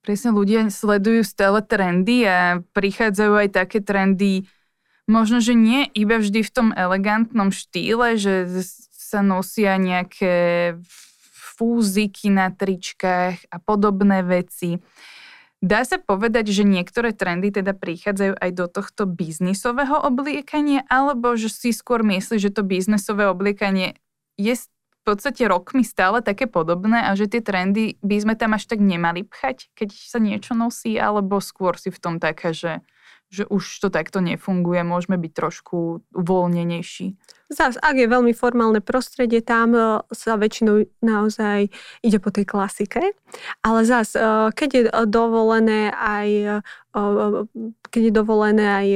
Presne 0.00 0.32
ľudia 0.32 0.72
sledujú 0.72 1.20
stále 1.20 1.60
trendy 1.60 2.24
a 2.24 2.64
prichádzajú 2.72 3.32
aj 3.36 3.48
také 3.52 3.84
trendy, 3.84 4.48
možno, 5.08 5.40
že 5.40 5.56
nie 5.56 5.88
iba 5.94 6.18
vždy 6.18 6.40
v 6.42 6.50
tom 6.50 6.68
elegantnom 6.74 7.54
štýle, 7.54 8.18
že 8.20 8.48
sa 8.90 9.20
nosia 9.20 9.74
nejaké 9.78 10.76
fúziky 11.60 12.32
na 12.32 12.48
tričkách 12.48 13.52
a 13.52 13.56
podobné 13.60 14.24
veci. 14.24 14.80
Dá 15.60 15.84
sa 15.84 16.00
povedať, 16.00 16.56
že 16.56 16.64
niektoré 16.64 17.12
trendy 17.12 17.52
teda 17.52 17.76
prichádzajú 17.76 18.32
aj 18.32 18.50
do 18.56 18.64
tohto 18.64 19.04
biznisového 19.04 19.92
obliekania, 20.08 20.88
alebo 20.88 21.36
že 21.36 21.52
si 21.52 21.76
skôr 21.76 22.00
myslí, 22.00 22.40
že 22.40 22.48
to 22.48 22.64
biznisové 22.64 23.28
obliekanie 23.28 24.00
je 24.40 24.56
v 24.56 25.02
podstate 25.04 25.44
rokmi 25.44 25.84
stále 25.84 26.24
také 26.24 26.48
podobné 26.48 27.04
a 27.04 27.12
že 27.12 27.28
tie 27.28 27.44
trendy 27.44 28.00
by 28.00 28.16
sme 28.24 28.34
tam 28.40 28.56
až 28.56 28.72
tak 28.72 28.80
nemali 28.80 29.28
pchať, 29.28 29.68
keď 29.76 29.92
sa 29.92 30.16
niečo 30.16 30.56
nosí, 30.56 30.96
alebo 30.96 31.44
skôr 31.44 31.76
si 31.76 31.92
v 31.92 32.00
tom 32.00 32.16
taká, 32.16 32.56
že 32.56 32.80
že 33.30 33.46
už 33.46 33.62
to 33.78 33.88
takto 33.94 34.18
nefunguje, 34.18 34.82
môžeme 34.82 35.14
byť 35.14 35.32
trošku 35.32 36.02
uvoľnenejší. 36.10 37.14
Zas, 37.50 37.78
ak 37.82 37.98
je 37.98 38.06
veľmi 38.06 38.30
formálne 38.30 38.78
prostredie, 38.78 39.42
tam 39.42 39.74
e, 39.74 39.82
sa 40.14 40.38
väčšinou 40.38 40.86
naozaj 41.02 41.70
ide 42.02 42.18
po 42.22 42.30
tej 42.30 42.46
klasike. 42.46 43.14
Ale 43.62 43.82
zas, 43.82 44.14
e, 44.14 44.22
keď 44.54 44.68
je 44.70 44.82
dovolené 45.06 45.90
aj 45.94 46.62
keď 47.90 48.02
je 48.02 48.12
dovolené 48.12 48.66
aj 48.66 48.88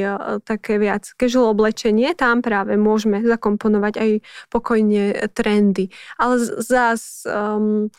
také 0.42 0.83
viac 0.83 1.07
casual 1.14 1.55
oblečenie, 1.55 2.11
tam 2.18 2.42
práve 2.42 2.75
môžeme 2.75 3.23
zakomponovať 3.23 3.94
aj 4.03 4.11
pokojne 4.51 5.31
trendy. 5.31 5.94
Ale 6.18 6.42
zas 6.42 7.23
um, 7.23 7.94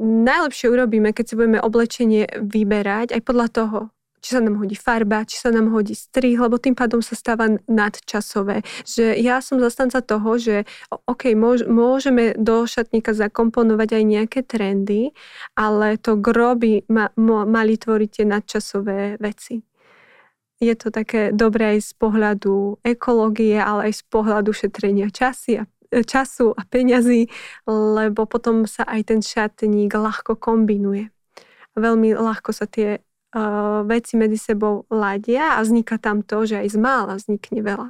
najlepšie 0.00 0.72
urobíme, 0.72 1.12
keď 1.12 1.24
si 1.28 1.34
budeme 1.36 1.60
oblečenie 1.60 2.24
vyberať 2.40 3.12
aj 3.12 3.20
podľa 3.20 3.48
toho, 3.52 3.78
či 4.24 4.32
sa 4.32 4.40
nám 4.40 4.56
hodí 4.56 4.72
farba, 4.72 5.28
či 5.28 5.36
sa 5.36 5.52
nám 5.52 5.68
hodí 5.68 5.92
strih, 5.92 6.40
lebo 6.40 6.56
tým 6.56 6.72
pádom 6.72 7.04
sa 7.04 7.12
stáva 7.12 7.60
nadčasové. 7.68 8.64
Že 8.88 9.20
ja 9.20 9.44
som 9.44 9.60
zastanca 9.60 10.00
toho, 10.00 10.40
že 10.40 10.64
OK, 11.04 11.36
môžeme 11.68 12.32
do 12.40 12.64
šatníka 12.64 13.12
zakomponovať 13.12 14.00
aj 14.00 14.04
nejaké 14.08 14.40
trendy, 14.40 15.12
ale 15.52 16.00
to 16.00 16.16
groby 16.16 16.88
ma, 16.88 17.12
mali 17.20 17.76
tvoriť 17.76 18.08
tie 18.08 18.24
nadčasové 18.24 19.20
veci. 19.20 19.60
Je 20.56 20.72
to 20.72 20.88
také 20.88 21.28
dobré 21.28 21.76
aj 21.76 21.92
z 21.92 21.92
pohľadu 22.00 22.80
ekológie, 22.80 23.60
ale 23.60 23.92
aj 23.92 24.00
z 24.00 24.02
pohľadu 24.08 24.56
šetrenia 24.56 25.12
časy 25.12 25.60
a 25.60 25.68
času 25.92 26.56
a 26.56 26.64
peňazí, 26.64 27.28
lebo 27.68 28.24
potom 28.24 28.64
sa 28.64 28.88
aj 28.88 29.12
ten 29.12 29.20
šatník 29.20 29.92
ľahko 29.92 30.40
kombinuje. 30.40 31.12
Veľmi 31.76 32.16
ľahko 32.16 32.50
sa 32.56 32.64
tie 32.64 33.04
uh, 33.34 33.82
veci 33.84 34.14
medzi 34.14 34.38
sebou 34.38 34.86
ladia 34.88 35.58
a 35.58 35.62
vzniká 35.62 35.98
tam 35.98 36.22
to, 36.22 36.46
že 36.46 36.62
aj 36.62 36.68
z 36.70 36.78
mála 36.78 37.14
vznikne 37.18 37.60
veľa. 37.60 37.88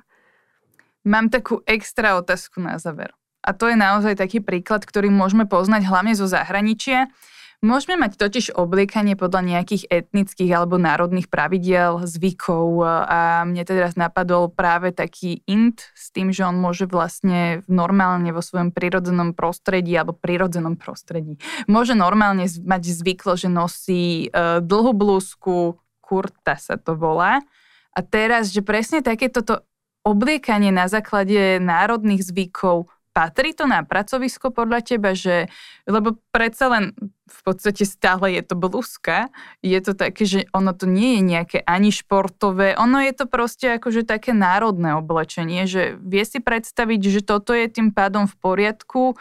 Mám 1.05 1.29
takú 1.29 1.61
extra 1.69 2.17
otázku 2.17 2.65
na 2.65 2.81
záver. 2.81 3.13
A 3.45 3.53
to 3.53 3.69
je 3.69 3.77
naozaj 3.77 4.17
taký 4.17 4.41
príklad, 4.41 4.89
ktorý 4.89 5.13
môžeme 5.13 5.45
poznať 5.45 5.85
hlavne 5.85 6.17
zo 6.17 6.25
zahraničia. 6.25 7.13
Môžeme 7.65 7.97
mať 7.97 8.21
totiž 8.21 8.53
obliekanie 8.53 9.17
podľa 9.17 9.57
nejakých 9.57 9.89
etnických 9.89 10.53
alebo 10.53 10.77
národných 10.77 11.33
pravidiel, 11.33 12.05
zvykov 12.05 12.85
a 12.85 13.49
mne 13.49 13.65
teraz 13.65 13.97
napadol 13.97 14.53
práve 14.53 14.93
taký 14.93 15.41
int 15.49 15.81
s 15.97 16.13
tým, 16.13 16.29
že 16.29 16.45
on 16.45 16.61
môže 16.61 16.85
vlastne 16.85 17.65
normálne 17.65 18.37
vo 18.37 18.45
svojom 18.45 18.69
prírodzenom 18.69 19.33
prostredí 19.33 19.97
alebo 19.97 20.13
prírodzenom 20.13 20.77
prostredí 20.77 21.41
môže 21.67 21.97
normálne 21.97 22.47
mať 22.47 22.83
zvyklo, 22.93 23.35
že 23.35 23.49
nosí 23.49 24.31
uh, 24.31 24.61
dlhú 24.61 24.93
blúzku, 24.95 25.81
kurta 25.99 26.55
sa 26.55 26.77
to 26.77 26.95
volá. 26.95 27.41
A 27.95 28.01
teraz, 28.03 28.51
že 28.51 28.61
presne 28.61 29.03
takéto 29.03 29.43
obliekanie 30.05 30.75
na 30.75 30.91
základe 30.91 31.59
národných 31.63 32.23
zvykov 32.27 32.91
Patrí 33.15 33.55
to 33.55 33.71
na 33.71 33.87
pracovisko 33.87 34.51
podľa 34.51 34.83
teba, 34.83 35.15
že, 35.15 35.47
lebo 35.87 36.19
predsa 36.35 36.67
len 36.67 36.85
v 37.31 37.41
podstate 37.47 37.87
stále 37.87 38.35
je 38.35 38.43
to 38.43 38.59
blúzka. 38.59 39.31
Je 39.63 39.79
to 39.79 39.95
také, 39.95 40.27
že 40.27 40.51
ono 40.51 40.75
to 40.75 40.91
nie 40.91 41.17
je 41.17 41.23
nejaké 41.23 41.59
ani 41.63 41.95
športové, 41.95 42.75
ono 42.75 42.99
je 42.99 43.15
to 43.15 43.31
proste 43.31 43.79
akože 43.79 44.03
také 44.03 44.35
národné 44.35 44.99
oblečenie, 44.99 45.65
že 45.71 45.95
vie 46.03 46.27
si 46.27 46.43
predstaviť, 46.43 47.01
že 47.07 47.21
toto 47.23 47.55
je 47.55 47.71
tým 47.71 47.95
pádom 47.95 48.27
v 48.27 48.35
poriadku, 48.35 49.15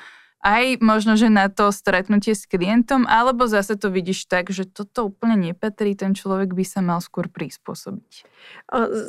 aj 0.43 0.83
možno, 0.83 1.15
že 1.15 1.31
na 1.31 1.47
to 1.47 1.71
stretnutie 1.71 2.35
s 2.35 2.43
klientom, 2.43 3.07
alebo 3.07 3.47
zase 3.47 3.79
to 3.79 3.87
vidíš 3.87 4.27
tak, 4.27 4.51
že 4.51 4.67
toto 4.67 5.07
úplne 5.07 5.39
nepatrí, 5.39 5.95
ten 5.95 6.11
človek 6.11 6.51
by 6.51 6.65
sa 6.67 6.83
mal 6.83 6.99
skôr 6.99 7.31
prispôsobiť. 7.31 8.27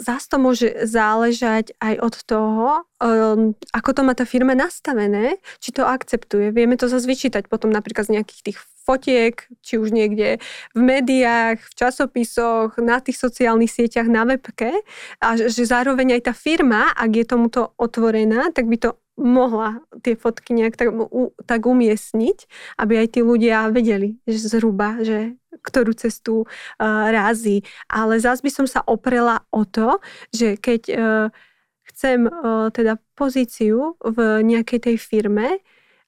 Zás 0.06 0.30
to 0.30 0.38
môže 0.38 0.86
záležať 0.86 1.74
aj 1.82 1.94
od 1.98 2.14
toho, 2.22 2.66
um, 3.02 3.58
ako 3.74 3.90
to 3.90 4.00
má 4.06 4.14
tá 4.14 4.22
firma 4.22 4.54
nastavené, 4.54 5.42
či 5.58 5.74
to 5.74 5.82
akceptuje. 5.82 6.54
Vieme 6.54 6.78
to 6.78 6.86
zase 6.86 7.04
vyčítať 7.10 7.50
potom 7.50 7.74
napríklad 7.74 8.06
z 8.06 8.22
nejakých 8.22 8.42
tých 8.54 8.58
fotiek, 8.84 9.42
či 9.64 9.80
už 9.80 9.90
niekde 9.90 10.38
v 10.76 10.80
médiách, 10.80 11.58
v 11.58 11.72
časopisoch, 11.74 12.76
na 12.78 13.00
tých 13.00 13.18
sociálnych 13.18 13.72
sieťach, 13.72 14.06
na 14.06 14.28
webke 14.28 14.70
a 15.18 15.28
že 15.34 15.64
zároveň 15.66 16.20
aj 16.20 16.30
tá 16.30 16.34
firma, 16.36 16.92
ak 16.92 17.10
je 17.10 17.24
tomuto 17.24 17.72
otvorená, 17.80 18.52
tak 18.52 18.68
by 18.68 18.76
to 18.78 18.90
mohla 19.14 19.78
tie 20.02 20.18
fotky 20.18 20.58
nejak 20.58 20.74
tak, 20.74 20.90
u, 20.90 21.30
tak 21.46 21.62
umiestniť, 21.66 22.38
aby 22.82 23.06
aj 23.06 23.08
tí 23.14 23.20
ľudia 23.22 23.70
vedeli 23.70 24.18
že 24.26 24.50
zhruba, 24.50 25.00
že 25.06 25.38
ktorú 25.62 25.94
cestu 25.94 26.44
uh, 26.44 26.46
rází. 27.14 27.62
Ale 27.86 28.18
zás 28.18 28.42
by 28.42 28.50
som 28.50 28.66
sa 28.66 28.82
oprela 28.84 29.46
o 29.54 29.62
to, 29.62 30.02
že 30.34 30.58
keď 30.58 30.80
uh, 30.90 31.26
chcem 31.94 32.26
uh, 32.26 32.68
teda 32.74 32.98
pozíciu 33.14 33.94
v 34.02 34.42
nejakej 34.42 34.90
tej 34.90 34.96
firme 34.98 35.62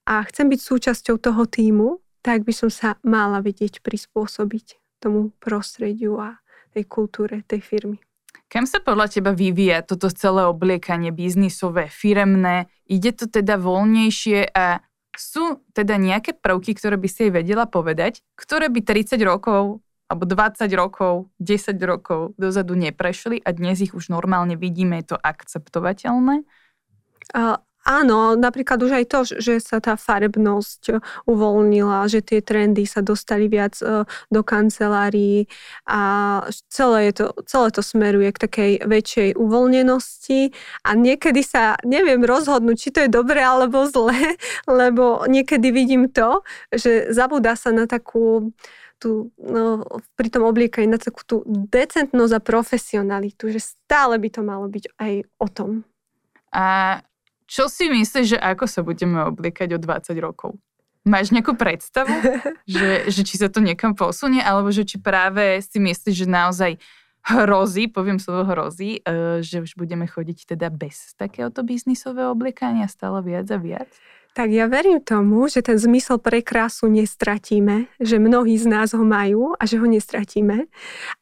a 0.06 0.14
chcem 0.26 0.50
byť 0.50 0.60
súčasťou 0.60 1.16
toho 1.22 1.46
týmu, 1.46 2.02
tak 2.26 2.42
by 2.42 2.50
som 2.50 2.70
sa 2.70 2.98
mala 3.06 3.38
vedieť 3.38 3.86
prispôsobiť 3.86 4.98
tomu 4.98 5.30
prostrediu 5.38 6.18
a 6.18 6.42
tej 6.74 6.84
kultúre 6.90 7.46
tej 7.46 7.62
firmy. 7.62 8.05
Kam 8.46 8.64
sa 8.68 8.78
podľa 8.78 9.10
teba 9.10 9.32
vyvíja 9.34 9.82
toto 9.82 10.08
celé 10.12 10.46
obliekanie 10.46 11.10
biznisové, 11.10 11.90
firemné? 11.90 12.70
Ide 12.86 13.12
to 13.12 13.24
teda 13.26 13.58
voľnejšie 13.58 14.52
a 14.54 14.80
sú 15.16 15.64
teda 15.72 15.96
nejaké 15.96 16.36
prvky, 16.36 16.76
ktoré 16.76 17.00
by 17.00 17.08
si 17.08 17.26
jej 17.26 17.32
vedela 17.32 17.64
povedať, 17.64 18.20
ktoré 18.36 18.68
by 18.68 18.84
30 18.84 19.16
rokov 19.24 19.80
alebo 20.06 20.22
20 20.22 20.70
rokov, 20.78 21.32
10 21.42 21.74
rokov 21.82 22.38
dozadu 22.38 22.78
neprešli 22.78 23.42
a 23.42 23.50
dnes 23.50 23.82
ich 23.82 23.96
už 23.96 24.12
normálne 24.12 24.54
vidíme, 24.54 25.02
je 25.02 25.14
to 25.14 25.18
akceptovateľné? 25.18 26.46
Áno, 27.86 28.34
napríklad 28.34 28.82
už 28.82 28.92
aj 28.98 29.04
to, 29.06 29.20
že 29.38 29.62
sa 29.62 29.78
tá 29.78 29.94
farebnosť 29.94 30.98
uvoľnila, 31.22 32.10
že 32.10 32.18
tie 32.18 32.42
trendy 32.42 32.82
sa 32.82 32.98
dostali 32.98 33.46
viac 33.46 33.78
e, 33.78 34.02
do 34.26 34.42
kancelárií 34.42 35.46
a 35.86 36.00
celé, 36.66 37.14
je 37.14 37.22
to, 37.22 37.26
celé 37.46 37.70
to 37.70 37.86
smeruje 37.86 38.34
k 38.34 38.42
takej 38.42 38.72
väčšej 38.90 39.28
uvoľnenosti 39.38 40.50
a 40.82 40.90
niekedy 40.98 41.46
sa 41.46 41.78
neviem 41.86 42.26
rozhodnúť, 42.26 42.74
či 42.74 42.90
to 42.90 43.06
je 43.06 43.10
dobre 43.14 43.38
alebo 43.38 43.86
zle, 43.86 44.34
lebo 44.66 45.22
niekedy 45.30 45.70
vidím 45.70 46.10
to, 46.10 46.42
že 46.74 47.14
zabúda 47.14 47.54
sa 47.54 47.70
na 47.70 47.86
takú 47.86 48.50
tú, 48.98 49.30
no, 49.38 49.86
pri 50.18 50.28
tom 50.34 50.42
obliekaní 50.42 50.90
na 50.90 50.98
takú 50.98 51.22
tú 51.22 51.46
decentnosť 51.46 52.32
a 52.34 52.42
profesionalitu, 52.42 53.46
že 53.54 53.62
stále 53.62 54.18
by 54.18 54.28
to 54.34 54.42
malo 54.42 54.66
byť 54.66 54.84
aj 54.98 55.12
o 55.38 55.46
tom. 55.46 55.70
A 56.50 56.98
čo 57.46 57.70
si 57.70 57.86
myslíš, 57.86 58.36
že 58.36 58.38
ako 58.38 58.66
sa 58.66 58.82
budeme 58.82 59.22
obliekať 59.26 59.74
o 59.74 59.78
20 59.78 60.18
rokov? 60.18 60.58
Máš 61.06 61.30
nejakú 61.30 61.54
predstavu, 61.54 62.10
že, 62.66 63.06
že 63.06 63.22
či 63.22 63.38
sa 63.38 63.46
to 63.46 63.62
niekam 63.62 63.94
posunie, 63.94 64.42
alebo 64.42 64.74
že 64.74 64.82
či 64.82 64.98
práve 64.98 65.62
si 65.62 65.78
myslíš, 65.78 66.26
že 66.26 66.28
naozaj 66.28 66.72
hrozí, 67.26 67.90
poviem 67.90 68.22
slovo 68.22 68.46
hrozí, 68.46 69.02
e, 69.02 69.42
že 69.42 69.62
už 69.62 69.74
budeme 69.74 70.06
chodiť 70.06 70.54
teda 70.54 70.70
bez 70.70 71.14
takéhoto 71.18 71.66
biznisového 71.66 72.30
obliekania 72.30 72.86
stále 72.86 73.18
viac 73.22 73.50
a 73.50 73.58
viac? 73.58 73.90
Tak 74.36 74.52
ja 74.52 74.68
verím 74.68 75.00
tomu, 75.00 75.48
že 75.48 75.64
ten 75.64 75.80
zmysel 75.80 76.20
pre 76.20 76.44
krásu 76.44 76.92
nestratíme, 76.92 77.88
že 77.96 78.20
mnohí 78.20 78.60
z 78.60 78.68
nás 78.68 78.92
ho 78.92 79.00
majú 79.00 79.56
a 79.56 79.64
že 79.64 79.80
ho 79.80 79.88
nestratíme. 79.88 80.68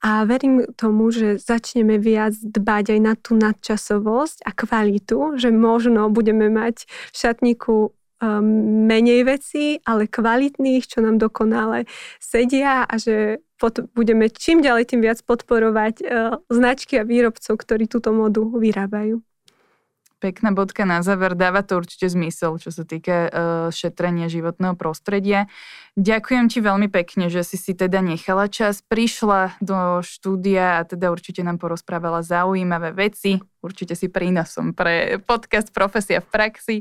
A 0.03 0.27
verím 0.27 0.67
tomu, 0.75 1.15
že 1.15 1.39
začneme 1.39 2.03
viac 2.03 2.35
dbať 2.35 2.99
aj 2.99 3.01
na 3.07 3.15
tú 3.15 3.39
nadčasovosť 3.39 4.43
a 4.43 4.51
kvalitu, 4.51 5.39
že 5.39 5.55
možno 5.55 6.11
budeme 6.11 6.51
mať 6.51 6.91
v 6.91 7.15
šatníku 7.15 7.77
um, 7.87 8.47
menej 8.91 9.23
vecí, 9.31 9.79
ale 9.87 10.11
kvalitných, 10.11 10.83
čo 10.83 10.99
nám 10.99 11.23
dokonale 11.23 11.87
sedia 12.19 12.83
a 12.83 12.99
že 12.99 13.39
pod, 13.63 13.79
budeme 13.95 14.27
čím 14.27 14.59
ďalej 14.59 14.91
tým 14.91 15.07
viac 15.07 15.23
podporovať 15.23 15.95
uh, 16.03 16.43
značky 16.51 16.99
a 16.99 17.07
výrobcov, 17.07 17.63
ktorí 17.63 17.87
túto 17.87 18.11
modu 18.11 18.43
vyrábajú. 18.43 19.23
Pekná 20.25 20.57
bodka 20.57 20.89
na 20.89 21.05
záver, 21.05 21.37
dáva 21.37 21.61
to 21.61 21.77
určite 21.77 22.09
zmysel, 22.09 22.57
čo 22.57 22.73
sa 22.73 22.81
týka 22.81 23.29
uh, 23.29 23.31
šetrenia 23.69 24.33
životného 24.33 24.73
prostredia. 24.73 25.53
Ďakujem 26.01 26.49
ti 26.49 26.65
veľmi 26.65 26.89
pekne, 26.89 27.29
že 27.29 27.45
si 27.45 27.61
si 27.61 27.77
teda 27.77 28.01
nechala 28.01 28.49
čas, 28.49 28.81
prišla 28.81 29.61
do 29.61 30.01
štúdia 30.01 30.81
a 30.81 30.89
teda 30.89 31.13
určite 31.13 31.45
nám 31.45 31.61
porozprávala 31.61 32.25
zaujímavé 32.25 32.97
veci. 32.97 33.37
Určite 33.61 33.93
si 33.93 34.09
prínosom 34.09 34.73
pre 34.73 35.21
podcast 35.21 35.69
Profesia 35.77 36.25
v 36.25 36.29
praxi. 36.33 36.77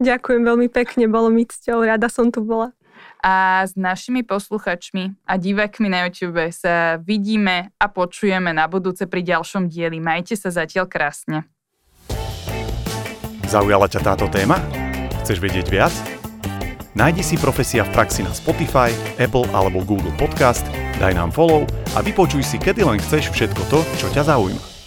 Ďakujem 0.00 0.40
veľmi 0.40 0.72
pekne, 0.72 1.04
bolo 1.04 1.28
mi 1.28 1.44
cťou, 1.44 1.84
rada 1.84 2.08
som 2.08 2.32
tu 2.32 2.40
bola. 2.40 2.72
A 3.20 3.60
s 3.68 3.76
našimi 3.76 4.24
posluchačmi 4.24 5.20
a 5.28 5.36
divákmi 5.36 5.92
na 5.92 6.08
YouTube 6.08 6.48
sa 6.48 6.96
vidíme 6.96 7.76
a 7.76 7.92
počujeme 7.92 8.56
na 8.56 8.64
budúce 8.72 9.04
pri 9.04 9.20
ďalšom 9.36 9.68
dieli. 9.68 10.00
Majte 10.00 10.32
sa 10.32 10.48
zatiaľ 10.48 10.88
krásne. 10.88 11.44
Zaujala 13.48 13.88
ťa 13.88 14.04
táto 14.04 14.28
téma? 14.28 14.60
Chceš 15.24 15.40
vedieť 15.40 15.72
viac? 15.72 15.94
Nájdi 16.92 17.24
si 17.24 17.40
Profesia 17.40 17.80
v 17.80 17.96
praxi 17.96 18.20
na 18.20 18.28
Spotify, 18.36 18.92
Apple 19.16 19.48
alebo 19.56 19.80
Google 19.80 20.12
Podcast, 20.20 20.68
daj 21.00 21.16
nám 21.16 21.32
follow 21.32 21.64
a 21.96 22.04
vypočuj 22.04 22.44
si 22.44 22.60
kedy 22.60 22.84
len 22.84 23.00
chceš 23.00 23.32
všetko 23.32 23.62
to, 23.72 23.80
čo 23.96 24.12
ťa 24.12 24.28
zaujíma. 24.28 24.77